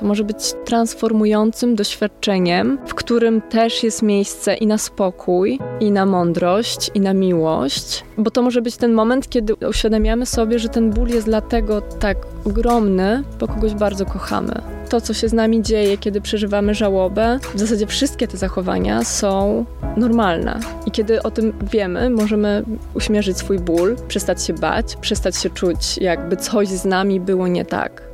[0.00, 6.06] To może być transformującym doświadczeniem, w którym też jest miejsce i na spokój, i na
[6.06, 10.90] mądrość, i na miłość, bo to może być ten moment, kiedy uświadamiamy sobie, że ten
[10.90, 14.62] ból jest dlatego tak ogromny, bo kogoś bardzo kochamy.
[14.88, 19.64] To, co się z nami dzieje, kiedy przeżywamy żałobę, w zasadzie wszystkie te zachowania są
[19.96, 20.60] normalne.
[20.86, 25.98] I kiedy o tym wiemy, możemy uśmierzyć swój ból, przestać się bać, przestać się czuć,
[25.98, 28.09] jakby coś z nami było nie tak.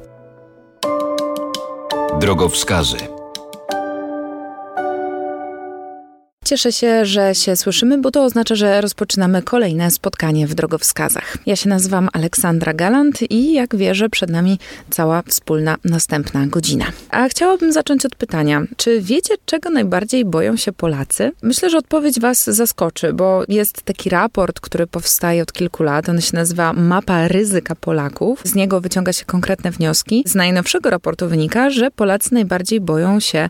[2.21, 3.16] Drogowskazy.
[6.47, 11.37] Cieszę się, że się słyszymy, bo to oznacza, że rozpoczynamy kolejne spotkanie w drogowskazach.
[11.47, 14.59] Ja się nazywam Aleksandra Galant i jak wierzę, przed nami
[14.91, 16.85] cała wspólna następna godzina.
[17.11, 21.33] A chciałabym zacząć od pytania: czy wiecie, czego najbardziej boją się Polacy?
[21.43, 26.09] Myślę, że odpowiedź Was zaskoczy, bo jest taki raport, który powstaje od kilku lat.
[26.09, 28.41] On się nazywa Mapa ryzyka Polaków.
[28.45, 30.23] Z niego wyciąga się konkretne wnioski.
[30.27, 33.49] Z najnowszego raportu wynika, że Polacy najbardziej boją się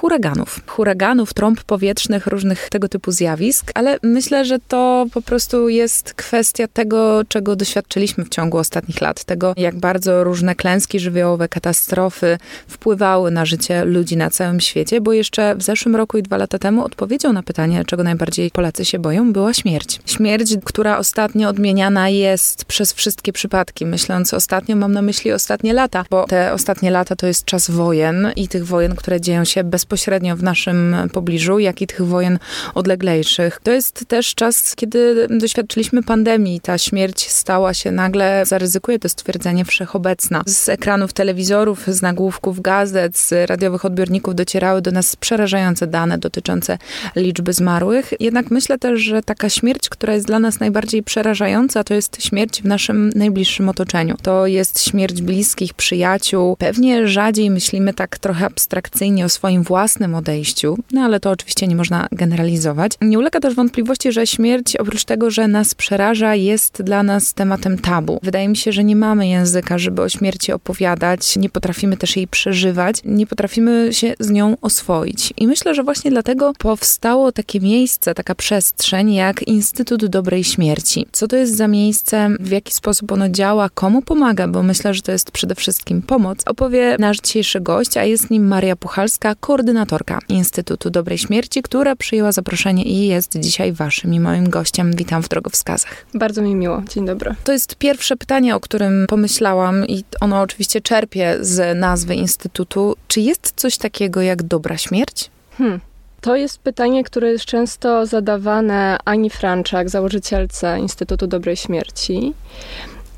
[0.00, 0.60] huraganów.
[0.66, 6.68] Huraganów, trąb powietrznych, różnych tego typu zjawisk, ale myślę, że to po prostu jest kwestia
[6.68, 9.24] tego, czego doświadczyliśmy w ciągu ostatnich lat.
[9.24, 12.38] Tego, jak bardzo różne klęski żywiołowe, katastrofy
[12.68, 16.58] wpływały na życie ludzi na całym świecie, bo jeszcze w zeszłym roku i dwa lata
[16.58, 20.00] temu odpowiedzią na pytanie, czego najbardziej Polacy się boją, była śmierć.
[20.06, 23.86] Śmierć, która ostatnio odmieniana jest przez wszystkie przypadki.
[23.86, 28.32] Myśląc ostatnio, mam na myśli ostatnie lata, bo te ostatnie lata to jest czas wojen
[28.36, 32.38] i tych wojen, które dzieją się bez bezpośrednio w naszym pobliżu, jak i tych wojen
[32.74, 33.60] odleglejszych.
[33.62, 36.60] To jest też czas, kiedy doświadczyliśmy pandemii.
[36.60, 40.42] Ta śmierć stała się nagle, zaryzykuję to stwierdzenie, wszechobecna.
[40.46, 46.78] Z ekranów telewizorów, z nagłówków gazet, z radiowych odbiorników docierały do nas przerażające dane dotyczące
[47.16, 48.12] liczby zmarłych.
[48.20, 52.62] Jednak myślę też, że taka śmierć, która jest dla nas najbardziej przerażająca, to jest śmierć
[52.62, 54.16] w naszym najbliższym otoczeniu.
[54.22, 56.56] To jest śmierć bliskich, przyjaciół.
[56.56, 61.66] Pewnie rzadziej myślimy tak trochę abstrakcyjnie o swoim własnym własnym odejściu, no ale to oczywiście
[61.66, 62.92] nie można generalizować.
[63.00, 67.78] Nie ulega też wątpliwości, że śmierć, oprócz tego, że nas przeraża, jest dla nas tematem
[67.78, 68.18] tabu.
[68.22, 72.28] Wydaje mi się, że nie mamy języka, żeby o śmierci opowiadać, nie potrafimy też jej
[72.28, 75.32] przeżywać, nie potrafimy się z nią oswoić.
[75.36, 81.06] I myślę, że właśnie dlatego powstało takie miejsce, taka przestrzeń jak Instytut Dobrej Śmierci.
[81.12, 85.02] Co to jest za miejsce, w jaki sposób ono działa, komu pomaga, bo myślę, że
[85.02, 89.67] to jest przede wszystkim pomoc, opowie nasz dzisiejszy gość, a jest nim Maria Puchalska, koordynatorka
[89.68, 94.92] koordynatorka Instytutu Dobrej Śmierci, która przyjęła zaproszenie i jest dzisiaj waszym i moim gościem.
[94.96, 96.06] Witam w Drogowskazach.
[96.14, 96.82] Bardzo mi miło.
[96.88, 97.34] Dzień dobry.
[97.44, 102.96] To jest pierwsze pytanie, o którym pomyślałam i ono oczywiście czerpie z nazwy Instytutu.
[103.08, 105.30] Czy jest coś takiego jak dobra śmierć?
[105.58, 105.80] Hmm.
[106.20, 112.34] To jest pytanie, które jest często zadawane Ani Franczak, założycielce Instytutu Dobrej Śmierci.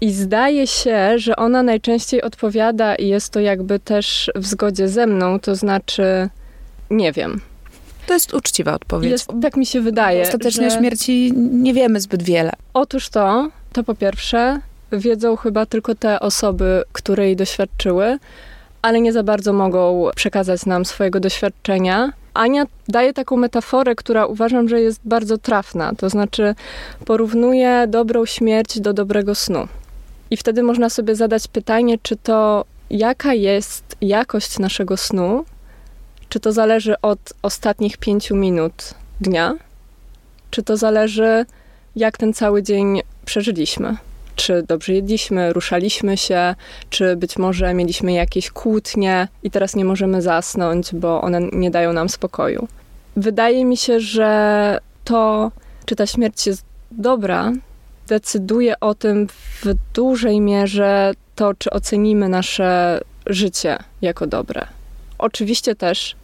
[0.01, 5.07] I zdaje się, że ona najczęściej odpowiada, i jest to jakby też w zgodzie ze
[5.07, 6.29] mną, to znaczy
[6.91, 7.41] nie wiem.
[8.07, 9.11] To jest uczciwa odpowiedź.
[9.11, 10.23] Jest, tak mi się wydaje.
[10.23, 10.77] Ostatecznie że...
[10.77, 12.53] o śmierci nie wiemy zbyt wiele.
[12.75, 14.61] Otóż to, to po pierwsze,
[14.93, 18.19] wiedzą chyba tylko te osoby, które jej doświadczyły,
[18.83, 22.13] ale nie za bardzo mogą przekazać nam swojego doświadczenia.
[22.35, 25.93] Ania daje taką metaforę, która uważam, że jest bardzo trafna.
[25.95, 26.55] To znaczy,
[27.05, 29.69] porównuje dobrą śmierć do dobrego snu.
[30.31, 35.45] I wtedy można sobie zadać pytanie, czy to jaka jest jakość naszego snu,
[36.31, 39.55] czy to zależy od ostatnich pięciu minut dnia?
[40.51, 41.47] Czy to zależy,
[41.97, 43.97] jak ten cały dzień przeżyliśmy?
[44.37, 46.55] Czy dobrze jedliśmy, ruszaliśmy się,
[46.91, 51.93] czy być może mieliśmy jakieś kłótnie i teraz nie możemy zasnąć, bo one nie dają
[51.93, 52.69] nam spokoju?
[53.17, 55.51] Wydaje mi się, że to,
[55.85, 57.53] czy ta śmierć jest dobra,
[58.07, 64.67] decyduje o tym w dużej mierze to, czy ocenimy nasze życie jako dobre.
[65.19, 66.17] Oczywiście też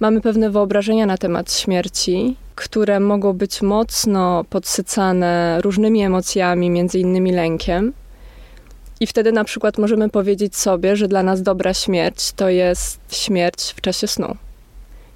[0.00, 7.32] mamy pewne wyobrażenia na temat śmierci, które mogą być mocno podsycane różnymi emocjami, między innymi
[7.32, 7.92] lękiem.
[9.00, 13.74] I wtedy na przykład możemy powiedzieć sobie, że dla nas dobra śmierć to jest śmierć
[13.76, 14.36] w czasie snu,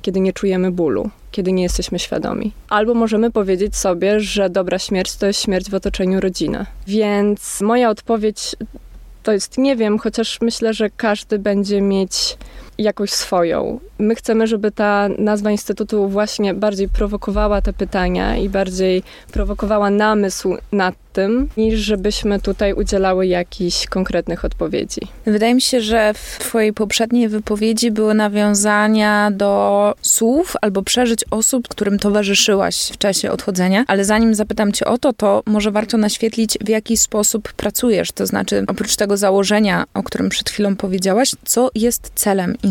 [0.02, 2.52] kiedy nie czujemy bólu, kiedy nie jesteśmy świadomi.
[2.68, 6.66] Albo możemy powiedzieć sobie, że dobra śmierć to jest śmierć w otoczeniu rodziny.
[6.86, 8.56] Więc moja odpowiedź
[9.22, 12.36] to jest nie wiem, chociaż myślę, że każdy będzie mieć
[12.82, 13.80] jakoś swoją.
[13.98, 20.56] My chcemy, żeby ta nazwa Instytutu właśnie bardziej prowokowała te pytania i bardziej prowokowała namysł
[20.72, 25.00] nad tym, niż żebyśmy tutaj udzielały jakichś konkretnych odpowiedzi.
[25.26, 31.68] Wydaje mi się, że w Twojej poprzedniej wypowiedzi były nawiązania do słów albo przeżyć osób,
[31.68, 36.58] którym towarzyszyłaś w czasie odchodzenia, ale zanim zapytam Cię o to, to może warto naświetlić,
[36.64, 38.12] w jaki sposób pracujesz.
[38.12, 42.69] To znaczy, oprócz tego założenia, o którym przed chwilą powiedziałaś, co jest celem Instytutu?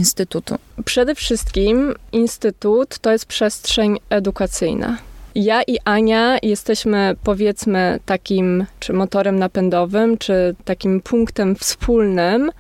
[0.86, 4.98] Przede wszystkim Instytut to jest przestrzeń edukacyjna.
[5.36, 12.52] Ja i Ania jesteśmy powiedzmy takim czy motorem napędowym, czy takim punktem wspólnym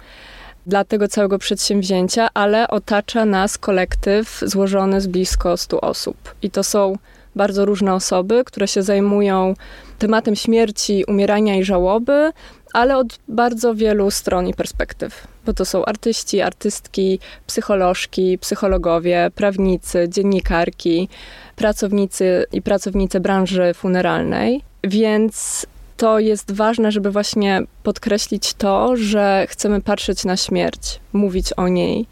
[0.68, 6.36] dla tego całego przedsięwzięcia, ale otacza nas kolektyw złożony z blisko 100 osób.
[6.42, 6.96] I to są
[7.40, 9.54] bardzo różne osoby, które się zajmują
[10.00, 12.32] tematem śmierci, umierania i żałoby,
[12.74, 15.28] ale od bardzo wielu stron i perspektyw.
[15.46, 21.10] Bo to są artyści, artystki, psycholożki, psychologowie, prawnicy, dziennikarki,
[21.56, 24.62] pracownicy i pracownice branży funeralnej.
[24.84, 25.66] Więc
[25.98, 32.06] to jest ważne, żeby właśnie podkreślić to, że chcemy patrzeć na śmierć, mówić o niej,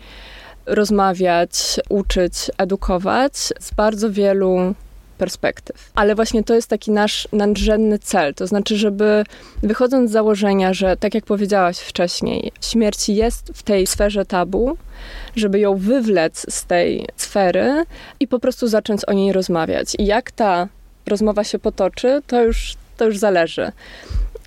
[0.65, 4.73] rozmawiać, uczyć, edukować z bardzo wielu
[5.17, 5.91] perspektyw.
[5.95, 9.23] Ale właśnie to jest taki nasz nadrzędny cel, to znaczy, żeby
[9.63, 14.77] wychodząc z założenia, że tak jak powiedziałaś wcześniej, śmierć jest w tej sferze tabu,
[15.35, 17.83] żeby ją wywlec z tej sfery
[18.19, 19.95] i po prostu zacząć o niej rozmawiać.
[19.99, 20.67] I jak ta
[21.07, 23.71] rozmowa się potoczy, to już, to już zależy.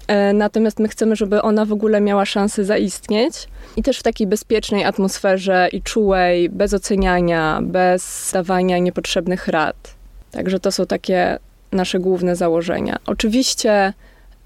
[0.07, 3.35] E, natomiast my chcemy, żeby ona w ogóle miała szansę zaistnieć
[3.77, 10.00] i też w takiej bezpiecznej atmosferze i czułej, bez oceniania, bez dawania niepotrzebnych rad.
[10.31, 11.39] Także to są takie
[11.73, 12.99] nasze główne założenia.
[13.07, 13.93] Oczywiście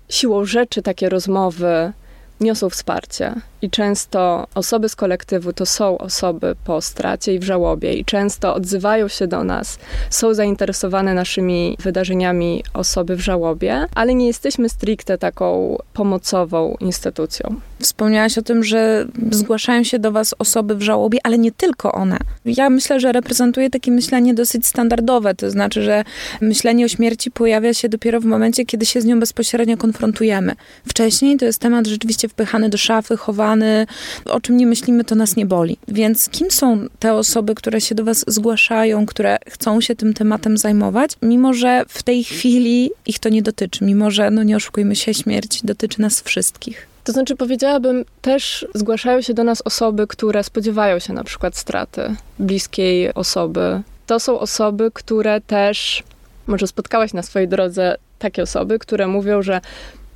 [0.08, 1.92] siłą rzeczy takie rozmowy
[2.40, 3.34] niosą wsparcie
[3.64, 8.54] i często osoby z kolektywu to są osoby po stracie i w żałobie i często
[8.54, 9.78] odzywają się do nas,
[10.10, 17.60] są zainteresowane naszymi wydarzeniami osoby w żałobie, ale nie jesteśmy stricte taką pomocową instytucją.
[17.80, 22.18] Wspomniałaś o tym, że zgłaszają się do Was osoby w żałobie, ale nie tylko one.
[22.44, 26.04] Ja myślę, że reprezentuje takie myślenie dosyć standardowe, to znaczy, że
[26.40, 30.52] myślenie o śmierci pojawia się dopiero w momencie, kiedy się z nią bezpośrednio konfrontujemy.
[30.88, 33.86] Wcześniej to jest temat rzeczywiście wpychany do szafy, chowany,
[34.24, 35.76] o czym nie myślimy, to nas nie boli.
[35.88, 40.58] Więc kim są te osoby, które się do Was zgłaszają, które chcą się tym tematem
[40.58, 44.96] zajmować, mimo że w tej chwili ich to nie dotyczy, mimo że, no nie oszukujmy
[44.96, 46.86] się, śmierć dotyczy nas wszystkich.
[47.04, 52.16] To znaczy, powiedziałabym, też zgłaszają się do nas osoby, które spodziewają się na przykład straty
[52.38, 53.82] bliskiej osoby.
[54.06, 56.02] To są osoby, które też,
[56.46, 59.60] może spotkałaś na swojej drodze takie osoby, które mówią, że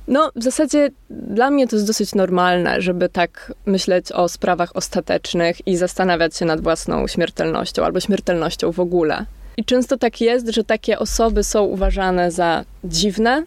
[0.09, 5.67] no, w zasadzie dla mnie to jest dosyć normalne, żeby tak myśleć o sprawach ostatecznych
[5.67, 9.25] i zastanawiać się nad własną śmiertelnością albo śmiertelnością w ogóle.
[9.57, 13.43] I często tak jest, że takie osoby są uważane za dziwne,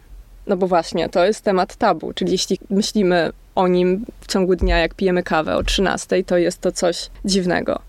[0.47, 4.77] no bo właśnie, to jest temat tabu, czyli jeśli myślimy o nim w ciągu dnia,
[4.77, 7.79] jak pijemy kawę o 13, to jest to coś dziwnego.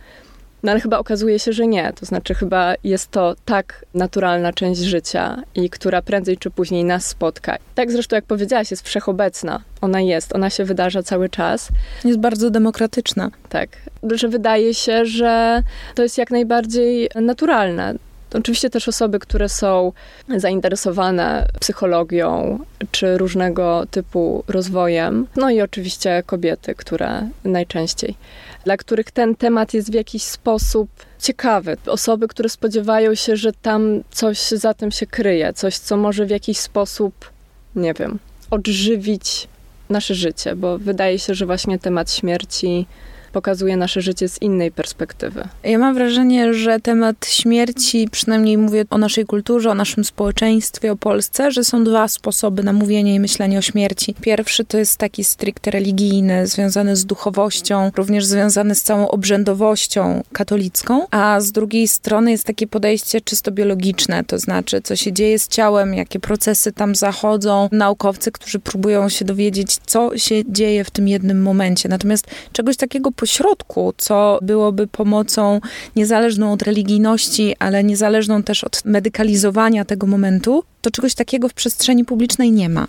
[0.65, 1.93] No ale chyba okazuje się, że nie.
[1.93, 7.07] To znaczy, chyba jest to tak naturalna część życia i która prędzej czy później nas
[7.07, 7.57] spotka.
[7.75, 9.61] Tak zresztą, jak powiedziałaś, jest wszechobecna.
[9.81, 11.69] Ona jest, ona się wydarza cały czas.
[12.05, 13.31] Jest bardzo demokratyczna.
[13.49, 13.69] Tak.
[14.13, 15.63] Że wydaje się, że
[15.95, 17.95] to jest jak najbardziej naturalne.
[18.35, 19.93] Oczywiście też osoby, które są
[20.37, 22.59] zainteresowane psychologią
[22.91, 28.17] czy różnego typu rozwojem, no i oczywiście kobiety, które najczęściej,
[28.65, 31.77] dla których ten temat jest w jakiś sposób ciekawy.
[31.87, 36.31] Osoby, które spodziewają się, że tam coś za tym się kryje, coś, co może w
[36.31, 37.31] jakiś sposób,
[37.77, 38.19] nie wiem,
[38.51, 39.49] odżywić
[39.89, 42.87] nasze życie, bo wydaje się, że właśnie temat śmierci
[43.35, 45.49] pokazuje nasze życie z innej perspektywy.
[45.65, 50.97] Ja mam wrażenie, że temat śmierci, przynajmniej mówię o naszej kulturze, o naszym społeczeństwie, o
[50.97, 54.15] Polsce, że są dwa sposoby na mówienie i myślenie o śmierci.
[54.21, 61.07] Pierwszy to jest taki stricte religijny, związany z duchowością, również związany z całą obrzędowością katolicką,
[61.11, 65.49] a z drugiej strony jest takie podejście czysto biologiczne, to znaczy co się dzieje z
[65.49, 71.09] ciałem, jakie procesy tam zachodzą, naukowcy, którzy próbują się dowiedzieć, co się dzieje w tym
[71.09, 71.89] jednym momencie.
[71.89, 75.61] Natomiast czegoś takiego pośrodku, co byłoby pomocą
[75.97, 82.05] niezależną od religijności, ale niezależną też od medykalizowania tego momentu, to czegoś takiego w przestrzeni
[82.05, 82.87] publicznej nie ma.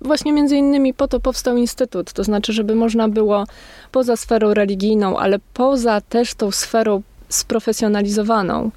[0.00, 3.44] Właśnie między innymi po to powstał Instytut, to znaczy, żeby można było
[3.92, 8.70] poza sferą religijną, ale poza też tą sferą sprofesjonalizowaną,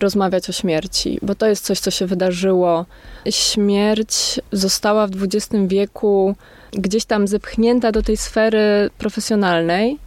[0.00, 2.86] rozmawiać o śmierci, bo to jest coś, co się wydarzyło.
[3.30, 6.34] Śmierć została w XX wieku
[6.72, 9.98] gdzieś tam zepchnięta do tej sfery profesjonalnej,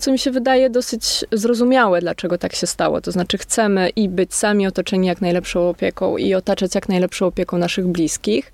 [0.00, 3.00] co mi się wydaje dosyć zrozumiałe, dlaczego tak się stało.
[3.00, 7.58] To znaczy, chcemy i być sami otoczeni jak najlepszą opieką i otaczać jak najlepszą opieką
[7.58, 8.52] naszych bliskich,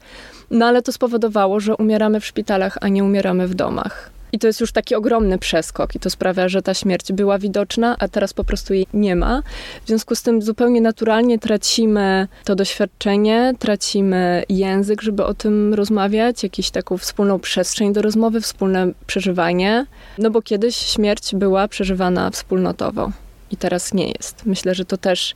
[0.50, 4.15] no ale to spowodowało, że umieramy w szpitalach, a nie umieramy w domach.
[4.32, 7.96] I to jest już taki ogromny przeskok i to sprawia, że ta śmierć była widoczna,
[7.98, 9.42] a teraz po prostu jej nie ma.
[9.84, 16.42] W związku z tym zupełnie naturalnie tracimy to doświadczenie, tracimy język, żeby o tym rozmawiać,
[16.42, 19.86] jakąś taką wspólną przestrzeń do rozmowy, wspólne przeżywanie.
[20.18, 23.10] No bo kiedyś śmierć była przeżywana wspólnotowo
[23.50, 24.46] i teraz nie jest.
[24.46, 25.34] Myślę, że to też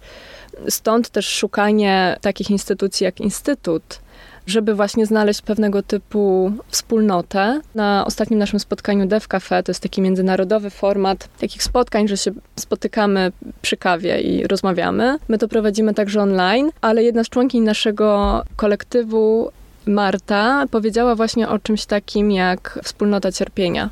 [0.68, 4.00] stąd też szukanie takich instytucji jak Instytut
[4.46, 7.60] żeby właśnie znaleźć pewnego typu wspólnotę.
[7.74, 12.30] Na ostatnim naszym spotkaniu Dev Cafe, to jest taki międzynarodowy format takich spotkań, że się
[12.56, 13.32] spotykamy
[13.62, 15.18] przy kawie i rozmawiamy.
[15.28, 19.50] My to prowadzimy także online, ale jedna z członkiń naszego kolektywu,
[19.86, 23.90] Marta, powiedziała właśnie o czymś takim jak wspólnota cierpienia.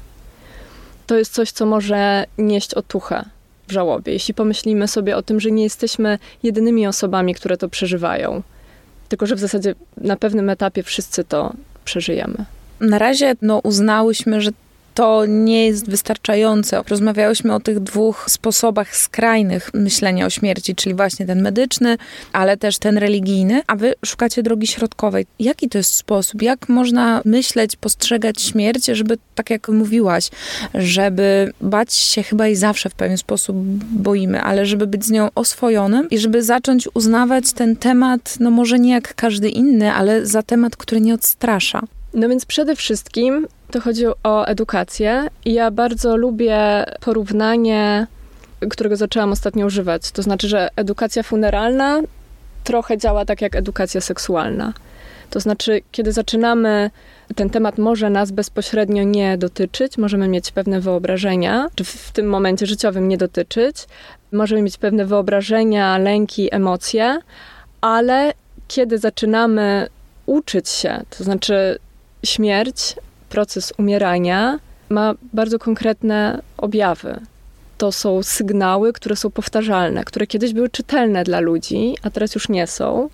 [1.06, 3.24] To jest coś, co może nieść otuchę
[3.68, 4.12] w żałobie.
[4.12, 8.42] Jeśli pomyślimy sobie o tym, że nie jesteśmy jedynymi osobami, które to przeżywają,
[9.08, 11.52] tylko, że w zasadzie na pewnym etapie wszyscy to
[11.84, 12.44] przeżyjemy.
[12.80, 14.50] Na razie no, uznałyśmy, że
[14.98, 16.82] to nie jest wystarczające.
[16.88, 21.96] Rozmawiałyśmy o tych dwóch sposobach skrajnych myślenia o śmierci, czyli właśnie ten medyczny,
[22.32, 25.26] ale też ten religijny, a wy szukacie drogi środkowej.
[25.38, 26.42] Jaki to jest sposób?
[26.42, 30.30] Jak można myśleć, postrzegać śmierć, żeby, tak jak mówiłaś,
[30.74, 33.56] żeby bać się chyba i zawsze w pewien sposób
[33.92, 38.78] boimy, ale żeby być z nią oswojonym i żeby zacząć uznawać ten temat, no może
[38.78, 41.82] nie jak każdy inny, ale za temat, który nie odstrasza.
[42.14, 48.06] No więc przede wszystkim to chodzi o edukację i ja bardzo lubię porównanie,
[48.70, 50.10] którego zaczęłam ostatnio używać.
[50.10, 52.00] To znaczy, że edukacja funeralna
[52.64, 54.72] trochę działa tak jak edukacja seksualna.
[55.30, 56.90] To znaczy, kiedy zaczynamy,
[57.34, 62.66] ten temat może nas bezpośrednio nie dotyczyć, możemy mieć pewne wyobrażenia, czy w tym momencie
[62.66, 63.76] życiowym nie dotyczyć,
[64.32, 67.18] możemy mieć pewne wyobrażenia, lęki, emocje,
[67.80, 68.32] ale
[68.68, 69.88] kiedy zaczynamy
[70.26, 71.78] uczyć się, to znaczy
[72.24, 72.96] śmierć,
[73.28, 74.58] proces umierania
[74.88, 77.20] ma bardzo konkretne objawy.
[77.78, 82.48] To są sygnały, które są powtarzalne, które kiedyś były czytelne dla ludzi, a teraz już
[82.48, 83.08] nie są,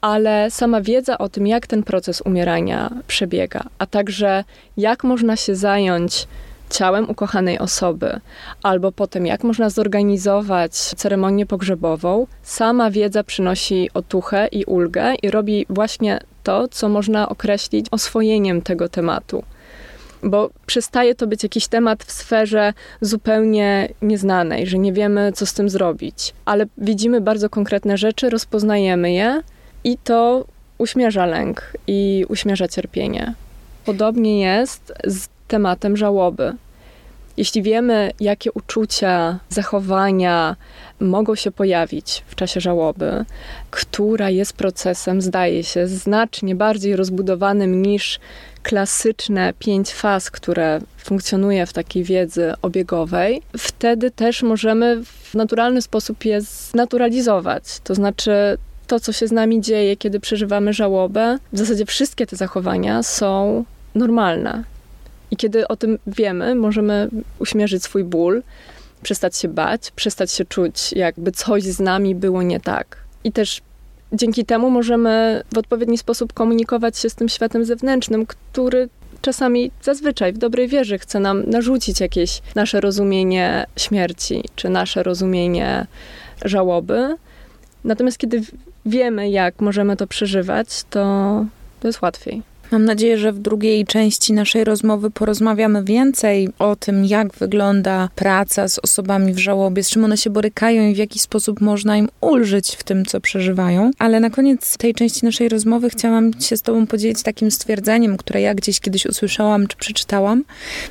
[0.00, 4.44] ale sama wiedza o tym, jak ten proces umierania przebiega, a także
[4.76, 6.26] jak można się zająć
[6.70, 8.20] ciałem ukochanej osoby,
[8.62, 15.66] albo potem jak można zorganizować ceremonię pogrzebową, sama wiedza przynosi otuchę i ulgę i robi
[15.70, 19.42] właśnie to, co można określić oswojeniem tego tematu.
[20.22, 25.54] Bo przestaje to być jakiś temat w sferze zupełnie nieznanej, że nie wiemy, co z
[25.54, 29.42] tym zrobić, ale widzimy bardzo konkretne rzeczy, rozpoznajemy je
[29.84, 30.44] i to
[30.78, 33.34] uśmierza lęk i uśmierza cierpienie.
[33.84, 36.54] Podobnie jest z tematem żałoby.
[37.36, 40.56] Jeśli wiemy, jakie uczucia, zachowania
[41.00, 43.24] mogą się pojawić w czasie żałoby,
[43.70, 48.20] która jest procesem, zdaje się, znacznie bardziej rozbudowanym niż
[48.62, 56.24] klasyczne pięć faz, które funkcjonuje w takiej wiedzy obiegowej, wtedy też możemy w naturalny sposób
[56.24, 57.62] je znaturalizować.
[57.84, 62.36] To znaczy, to, co się z nami dzieje, kiedy przeżywamy żałobę, w zasadzie wszystkie te
[62.36, 64.64] zachowania są normalne.
[65.30, 68.42] I kiedy o tym wiemy, możemy uśmierzyć swój ból,
[69.02, 72.96] przestać się bać, przestać się czuć, jakby coś z nami było nie tak.
[73.24, 73.60] I też
[74.12, 78.88] dzięki temu możemy w odpowiedni sposób komunikować się z tym światem zewnętrznym, który
[79.22, 85.86] czasami zazwyczaj w dobrej wierze chce nam narzucić jakieś nasze rozumienie śmierci, czy nasze rozumienie
[86.44, 87.16] żałoby.
[87.84, 88.42] Natomiast kiedy
[88.86, 91.44] wiemy, jak możemy to przeżywać, to,
[91.80, 92.42] to jest łatwiej.
[92.70, 98.68] Mam nadzieję, że w drugiej części naszej rozmowy porozmawiamy więcej o tym, jak wygląda praca
[98.68, 102.08] z osobami w żałobie, z czym one się borykają i w jaki sposób można im
[102.20, 103.90] ulżyć w tym, co przeżywają.
[103.98, 108.40] Ale na koniec tej części naszej rozmowy chciałam się z Tobą podzielić takim stwierdzeniem, które
[108.40, 110.44] ja gdzieś kiedyś usłyszałam czy przeczytałam.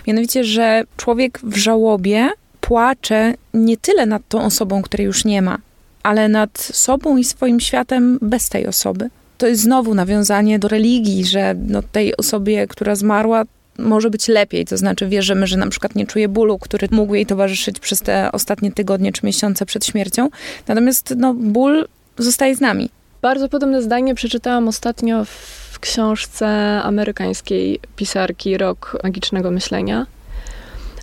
[0.08, 2.30] Mianowicie, że człowiek w żałobie
[2.62, 5.58] płacze nie tyle nad tą osobą, której już nie ma,
[6.04, 11.26] ale nad sobą i swoim światem bez tej osoby to jest znowu nawiązanie do religii,
[11.26, 13.44] że no, tej osobie, która zmarła,
[13.78, 14.66] może być lepiej.
[14.66, 18.32] To znaczy wierzymy, że na przykład nie czuje bólu, który mógł jej towarzyszyć przez te
[18.32, 20.30] ostatnie tygodnie czy miesiące przed śmiercią.
[20.68, 21.88] Natomiast no, ból
[22.18, 22.90] zostaje z nami.
[23.22, 25.26] Bardzo podobne zdanie przeczytałam ostatnio
[25.72, 26.48] w książce
[26.84, 30.06] amerykańskiej pisarki Rok Magicznego Myślenia.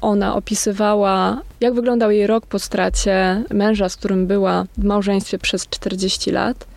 [0.00, 5.68] Ona opisywała, jak wyglądał jej rok po stracie męża, z którym była w małżeństwie przez
[5.68, 6.71] 40 lat.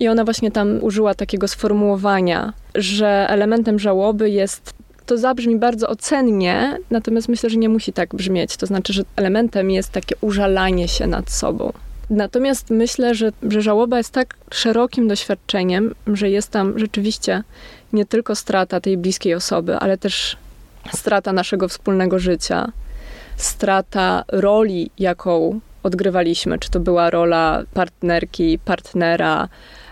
[0.00, 4.74] I ona właśnie tam użyła takiego sformułowania, że elementem żałoby jest
[5.06, 8.56] to zabrzmi bardzo ocennie, natomiast myślę, że nie musi tak brzmieć.
[8.56, 11.72] To znaczy, że elementem jest takie użalanie się nad sobą.
[12.10, 17.42] Natomiast myślę, że, że żałoba jest tak szerokim doświadczeniem, że jest tam rzeczywiście
[17.92, 20.36] nie tylko strata tej bliskiej osoby, ale też
[20.92, 22.72] strata naszego wspólnego życia,
[23.36, 29.48] strata roli, jaką odgrywaliśmy, czy to była rola partnerki, partnera,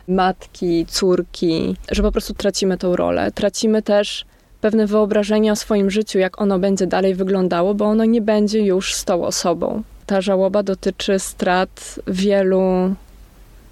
[0.08, 3.32] matki, córki, że po prostu tracimy tą rolę.
[3.32, 4.24] Tracimy też
[4.60, 8.94] pewne wyobrażenie o swoim życiu, jak ono będzie dalej wyglądało, bo ono nie będzie już
[8.94, 9.82] z tą osobą.
[10.06, 12.94] Ta żałoba dotyczy strat wielu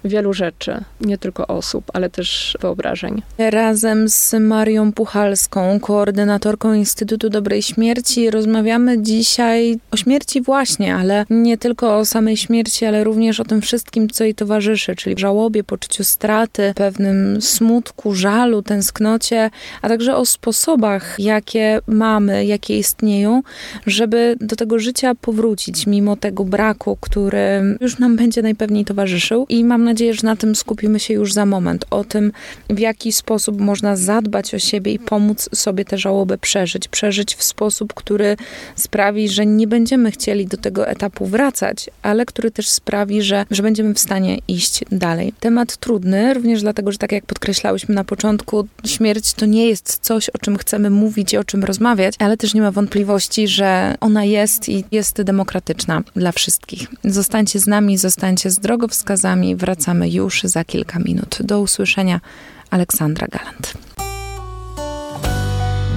[0.05, 3.21] wielu rzeczy, nie tylko osób, ale też wyobrażeń.
[3.37, 11.57] Razem z Marią Puchalską, koordynatorką Instytutu Dobrej Śmierci, rozmawiamy dzisiaj o śmierci właśnie, ale nie
[11.57, 16.03] tylko o samej śmierci, ale również o tym wszystkim, co jej towarzyszy, czyli żałobie, poczuciu
[16.03, 19.49] straty, pewnym smutku, żalu, tęsknocie,
[19.81, 23.41] a także o sposobach, jakie mamy, jakie istnieją,
[23.85, 29.45] żeby do tego życia powrócić, mimo tego braku, który już nam będzie najpewniej towarzyszył.
[29.49, 31.85] I mam nadzieję, nadzieję, że na tym skupimy się już za moment.
[31.89, 32.31] O tym,
[32.69, 36.87] w jaki sposób można zadbać o siebie i pomóc sobie tę żałobę przeżyć.
[36.87, 38.37] Przeżyć w sposób, który
[38.75, 43.63] sprawi, że nie będziemy chcieli do tego etapu wracać, ale który też sprawi, że, że
[43.63, 45.33] będziemy w stanie iść dalej.
[45.39, 50.29] Temat trudny, również dlatego, że tak jak podkreślałyśmy na początku, śmierć to nie jest coś,
[50.29, 54.23] o czym chcemy mówić i o czym rozmawiać, ale też nie ma wątpliwości, że ona
[54.23, 56.87] jest i jest demokratyczna dla wszystkich.
[57.03, 61.37] Zostańcie z nami, zostańcie z drogowskazami, wracamy wracamy już za kilka minut.
[61.39, 62.21] Do usłyszenia,
[62.69, 63.73] Aleksandra Galant.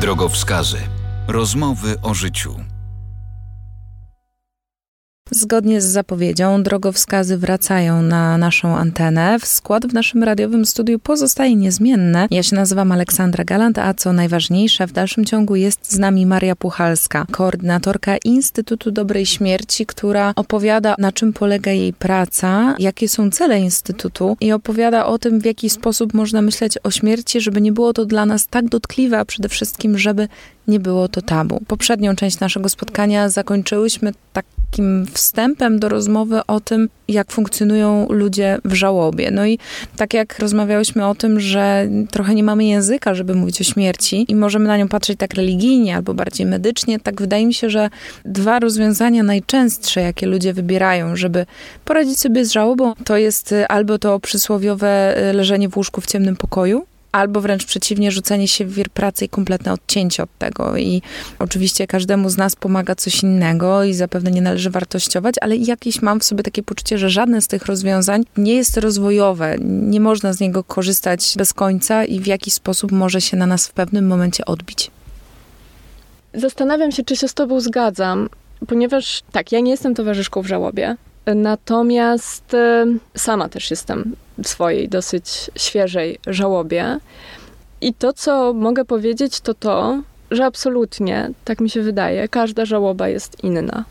[0.01, 0.79] Drogowskazy.
[1.29, 2.61] Rozmowy o życiu.
[5.31, 9.37] Zgodnie z zapowiedzią, drogowskazy wracają na naszą antenę.
[9.45, 12.27] Skład w naszym radiowym studiu pozostaje niezmienny.
[12.31, 16.57] Ja się nazywam Aleksandra Galant, a co najważniejsze, w dalszym ciągu jest z nami Maria
[16.57, 23.61] Puchalska, koordynatorka Instytutu Dobrej Śmierci, która opowiada, na czym polega jej praca, jakie są cele
[23.61, 27.93] Instytutu i opowiada o tym, w jaki sposób można myśleć o śmierci, żeby nie było
[27.93, 30.29] to dla nas tak dotkliwe, a przede wszystkim, żeby
[30.69, 31.61] nie było to tabu.
[31.67, 34.13] Poprzednią część naszego spotkania zakończyłyśmy
[34.71, 39.31] takim wstępem do rozmowy o tym, jak funkcjonują ludzie w żałobie.
[39.31, 39.59] No i
[39.97, 44.37] tak jak rozmawiałyśmy o tym, że trochę nie mamy języka, żeby mówić o śmierci i
[44.37, 47.91] możemy na nią patrzeć tak religijnie albo bardziej medycznie, tak wydaje mi się, że
[48.25, 51.47] dwa rozwiązania najczęstsze, jakie ludzie wybierają, żeby
[51.85, 56.87] poradzić sobie z żałobą, to jest albo to przysłowiowe leżenie w łóżku w ciemnym pokoju,
[57.13, 60.77] albo wręcz przeciwnie, rzucenie się w wir pracy i kompletne odcięcie od tego.
[60.77, 61.03] I
[61.39, 66.21] oczywiście każdemu z nas pomaga coś innego i zapewne nie należy wartościować, ale jakieś mam
[66.21, 69.57] w sobie takie poczucie, że żadne z tych rozwiązań nie jest rozwojowe.
[69.61, 73.69] Nie można z niego korzystać bez końca i w jaki sposób może się na nas
[73.69, 74.91] w pewnym momencie odbić.
[76.35, 78.29] Zastanawiam się, czy się z Tobą zgadzam,
[78.69, 80.97] ponieważ tak, ja nie jestem towarzyszką w żałobie.
[81.35, 82.87] Natomiast e,
[83.17, 86.99] sama też jestem w swojej dosyć świeżej żałobie.
[87.81, 93.09] I to, co mogę powiedzieć, to to, że absolutnie, tak mi się wydaje, każda żałoba
[93.09, 93.85] jest inna.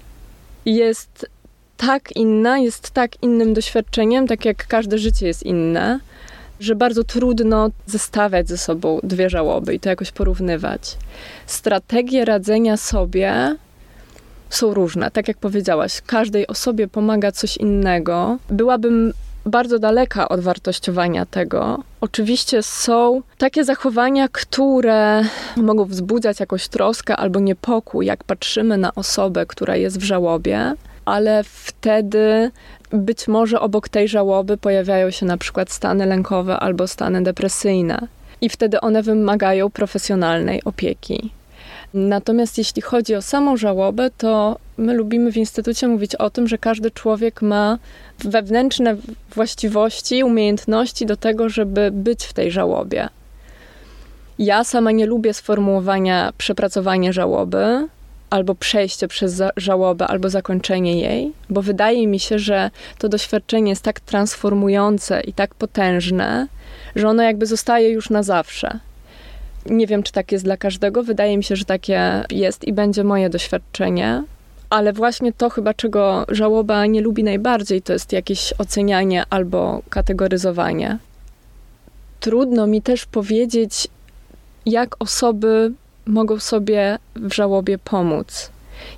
[0.65, 1.29] Jest
[1.77, 5.99] tak inna, jest tak innym doświadczeniem, tak jak każde życie jest inne,
[6.59, 10.97] że bardzo trudno zestawiać ze sobą dwie żałoby i to jakoś porównywać.
[11.45, 13.55] Strategie radzenia sobie
[14.49, 15.11] są różne.
[15.11, 18.37] Tak jak powiedziałaś, każdej osobie pomaga coś innego.
[18.49, 19.13] Byłabym
[19.45, 21.83] bardzo daleka od wartościowania tego.
[22.01, 25.21] Oczywiście są takie zachowania, które
[25.57, 30.73] mogą wzbudzać jakąś troskę albo niepokój, jak patrzymy na osobę, która jest w żałobie,
[31.05, 32.51] ale wtedy
[32.91, 38.07] być może obok tej żałoby pojawiają się na przykład stany lękowe albo stany depresyjne.
[38.41, 41.31] I wtedy one wymagają profesjonalnej opieki.
[41.97, 46.57] Natomiast jeśli chodzi o samą żałobę, to my lubimy w instytucie mówić o tym, że
[46.57, 47.77] każdy człowiek ma
[48.19, 48.95] wewnętrzne
[49.35, 53.09] właściwości, umiejętności do tego, żeby być w tej żałobie.
[54.39, 57.87] Ja sama nie lubię sformułowania przepracowanie żałoby,
[58.29, 63.83] albo przejście przez żałobę, albo zakończenie jej, bo wydaje mi się, że to doświadczenie jest
[63.83, 66.47] tak transformujące i tak potężne,
[66.95, 68.79] że ono jakby zostaje już na zawsze.
[69.69, 71.03] Nie wiem, czy tak jest dla każdego.
[71.03, 74.23] Wydaje mi się, że takie jest i będzie moje doświadczenie.
[74.69, 80.97] Ale właśnie to chyba, czego żałoba nie lubi najbardziej, to jest jakieś ocenianie albo kategoryzowanie.
[82.19, 83.87] Trudno mi też powiedzieć,
[84.65, 85.71] jak osoby
[86.05, 88.51] mogą sobie w żałobie pomóc.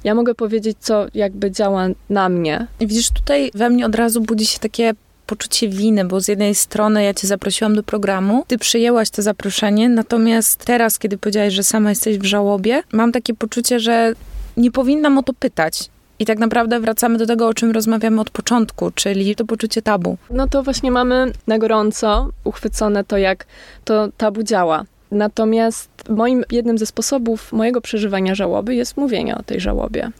[0.03, 2.67] Ja mogę powiedzieć, co jakby działa na mnie.
[2.79, 4.93] Widzisz, tutaj we mnie od razu budzi się takie
[5.29, 9.89] poczucie winy, bo z jednej strony ja cię zaprosiłam do programu, ty przyjęłaś to zaproszenie,
[9.89, 14.13] natomiast teraz, kiedy powiedziałaś, że sama jesteś w żałobie, mam takie poczucie, że
[14.57, 15.89] nie powinnam o to pytać.
[16.19, 20.17] I tak naprawdę wracamy do tego, o czym rozmawiamy od początku, czyli to poczucie tabu.
[20.29, 23.45] No to właśnie mamy na gorąco uchwycone to, jak
[23.85, 24.83] to tabu działa.
[25.11, 30.11] Natomiast moim jednym ze sposobów mojego przeżywania żałoby jest mówienie o tej żałobie.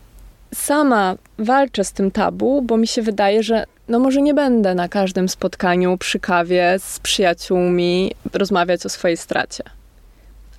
[0.54, 4.90] Sama walczę z tym tabu, bo mi się wydaje, że no może nie będę na
[4.90, 9.64] każdym spotkaniu przy kawie z przyjaciółmi rozmawiać o swojej stracie.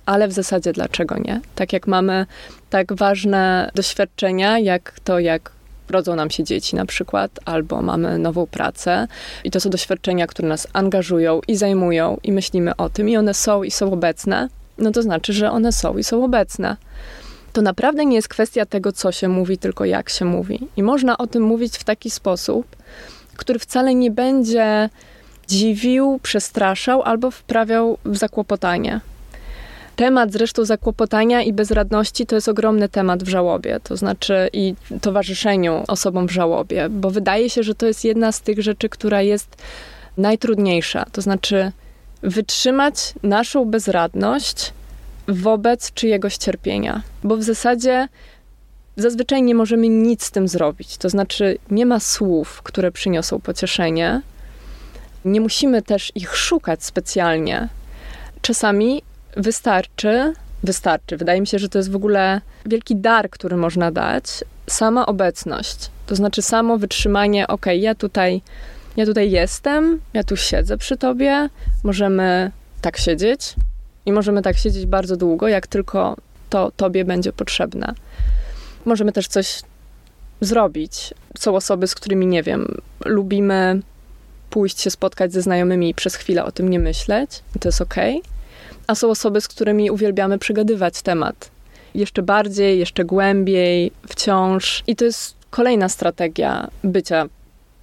[0.05, 1.41] Ale w zasadzie dlaczego nie?
[1.55, 2.25] Tak jak mamy
[2.69, 5.51] tak ważne doświadczenia, jak to, jak
[5.89, 9.07] rodzą nam się dzieci na przykład, albo mamy nową pracę
[9.43, 13.33] i to są doświadczenia, które nas angażują i zajmują i myślimy o tym i one
[13.33, 16.77] są i są obecne, no to znaczy, że one są i są obecne.
[17.53, 20.67] To naprawdę nie jest kwestia tego, co się mówi, tylko jak się mówi.
[20.77, 22.75] I można o tym mówić w taki sposób,
[23.37, 24.89] który wcale nie będzie
[25.47, 29.01] dziwił, przestraszał albo wprawiał w zakłopotanie.
[29.95, 35.83] Temat zresztą zakłopotania i bezradności to jest ogromny temat w żałobie, to znaczy i towarzyszeniu
[35.87, 39.57] osobom w żałobie, bo wydaje się, że to jest jedna z tych rzeczy, która jest
[40.17, 41.05] najtrudniejsza.
[41.11, 41.71] To znaczy
[42.21, 44.73] wytrzymać naszą bezradność
[45.27, 48.07] wobec czyjegoś cierpienia, bo w zasadzie
[48.97, 50.97] zazwyczaj nie możemy nic z tym zrobić.
[50.97, 54.21] To znaczy nie ma słów, które przyniosą pocieszenie.
[55.25, 57.67] Nie musimy też ich szukać specjalnie.
[58.41, 59.03] Czasami
[59.37, 61.17] wystarczy, wystarczy.
[61.17, 64.25] Wydaje mi się, że to jest w ogóle wielki dar, który można dać.
[64.67, 65.91] Sama obecność.
[66.07, 68.41] To znaczy samo wytrzymanie, ok, ja tutaj,
[68.97, 71.49] ja tutaj jestem, ja tu siedzę przy tobie,
[71.83, 73.55] możemy tak siedzieć
[74.05, 76.17] i możemy tak siedzieć bardzo długo, jak tylko
[76.49, 77.93] to tobie będzie potrzebne.
[78.85, 79.61] Możemy też coś
[80.41, 81.13] zrobić.
[81.37, 83.81] Są osoby, z którymi, nie wiem, lubimy
[84.49, 87.43] pójść się spotkać ze znajomymi i przez chwilę o tym nie myśleć.
[87.59, 87.81] To jest.
[87.81, 88.21] Okay
[88.91, 91.51] a są osoby, z którymi uwielbiamy przegadywać temat.
[91.95, 94.83] Jeszcze bardziej, jeszcze głębiej, wciąż.
[94.87, 97.25] I to jest kolejna strategia bycia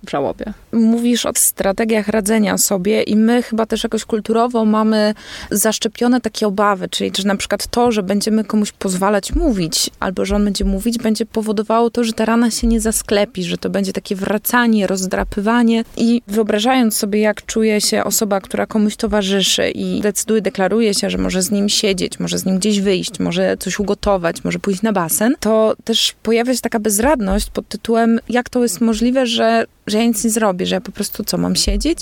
[0.06, 0.44] w żałobie.
[0.72, 5.14] Mówisz o strategiach radzenia sobie i my chyba też jakoś kulturowo mamy
[5.50, 10.36] zaszczepione takie obawy, czyli że na przykład to, że będziemy komuś pozwalać mówić, albo że
[10.36, 13.92] on będzie mówić, będzie powodowało to, że ta rana się nie zasklepi, że to będzie
[13.92, 20.42] takie wracanie, rozdrapywanie i wyobrażając sobie, jak czuje się osoba, która komuś towarzyszy i decyduje,
[20.42, 24.44] deklaruje się, że może z nim siedzieć, może z nim gdzieś wyjść, może coś ugotować,
[24.44, 28.80] może pójść na basen, to też pojawia się taka bezradność pod tytułem, jak to jest
[28.80, 31.98] możliwe, że że ja nic nie zrobię, że ja po prostu co, mam siedzieć?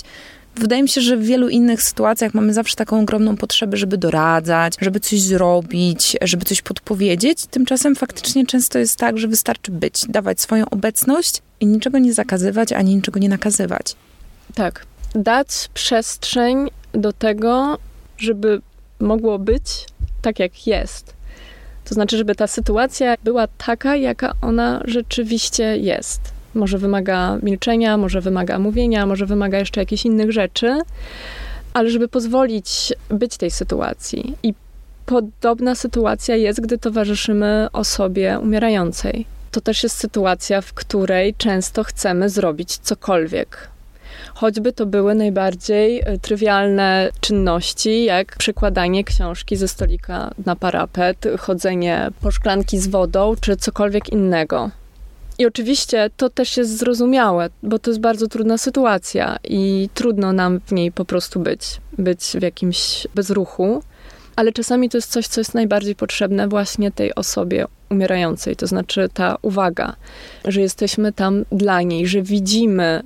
[0.55, 4.73] Wydaje mi się, że w wielu innych sytuacjach mamy zawsze taką ogromną potrzebę, żeby doradzać,
[4.81, 7.45] żeby coś zrobić, żeby coś podpowiedzieć.
[7.45, 12.73] Tymczasem faktycznie często jest tak, że wystarczy być, dawać swoją obecność i niczego nie zakazywać,
[12.73, 13.95] ani niczego nie nakazywać.
[14.55, 14.85] Tak.
[15.15, 17.77] Dać przestrzeń do tego,
[18.17, 18.61] żeby
[18.99, 19.63] mogło być
[20.21, 21.13] tak, jak jest.
[21.85, 28.21] To znaczy, żeby ta sytuacja była taka, jaka ona rzeczywiście jest może wymaga milczenia, może
[28.21, 30.81] wymaga mówienia, może wymaga jeszcze jakichś innych rzeczy,
[31.73, 34.35] ale żeby pozwolić być tej sytuacji.
[34.43, 34.53] I
[35.05, 39.25] podobna sytuacja jest, gdy towarzyszymy osobie umierającej.
[39.51, 43.69] To też jest sytuacja, w której często chcemy zrobić cokolwiek.
[44.33, 52.09] Choćby to były najbardziej e, trywialne czynności, jak przekładanie książki ze stolika na parapet, chodzenie
[52.21, 54.69] po szklanki z wodą, czy cokolwiek innego.
[55.39, 60.59] I oczywiście to też jest zrozumiałe, bo to jest bardzo trudna sytuacja i trudno nam
[60.59, 61.61] w niej po prostu być,
[61.97, 63.83] być w jakimś bezruchu.
[64.35, 69.09] Ale czasami to jest coś, co jest najbardziej potrzebne właśnie tej osobie umierającej, to znaczy
[69.13, 69.95] ta uwaga,
[70.45, 73.03] że jesteśmy tam dla niej, że widzimy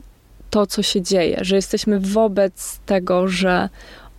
[0.49, 3.69] to, co się dzieje, że jesteśmy wobec tego, że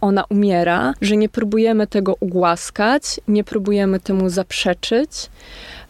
[0.00, 5.10] ona umiera, że nie próbujemy tego ugłaskać, nie próbujemy temu zaprzeczyć,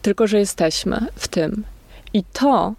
[0.02, 1.64] tylko że jesteśmy w tym.
[2.14, 2.74] I to,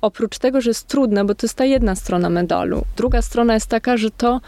[0.00, 3.66] oprócz tego, że jest trudne, bo to jest ta jedna strona medalu, druga strona jest
[3.66, 4.40] taka, że to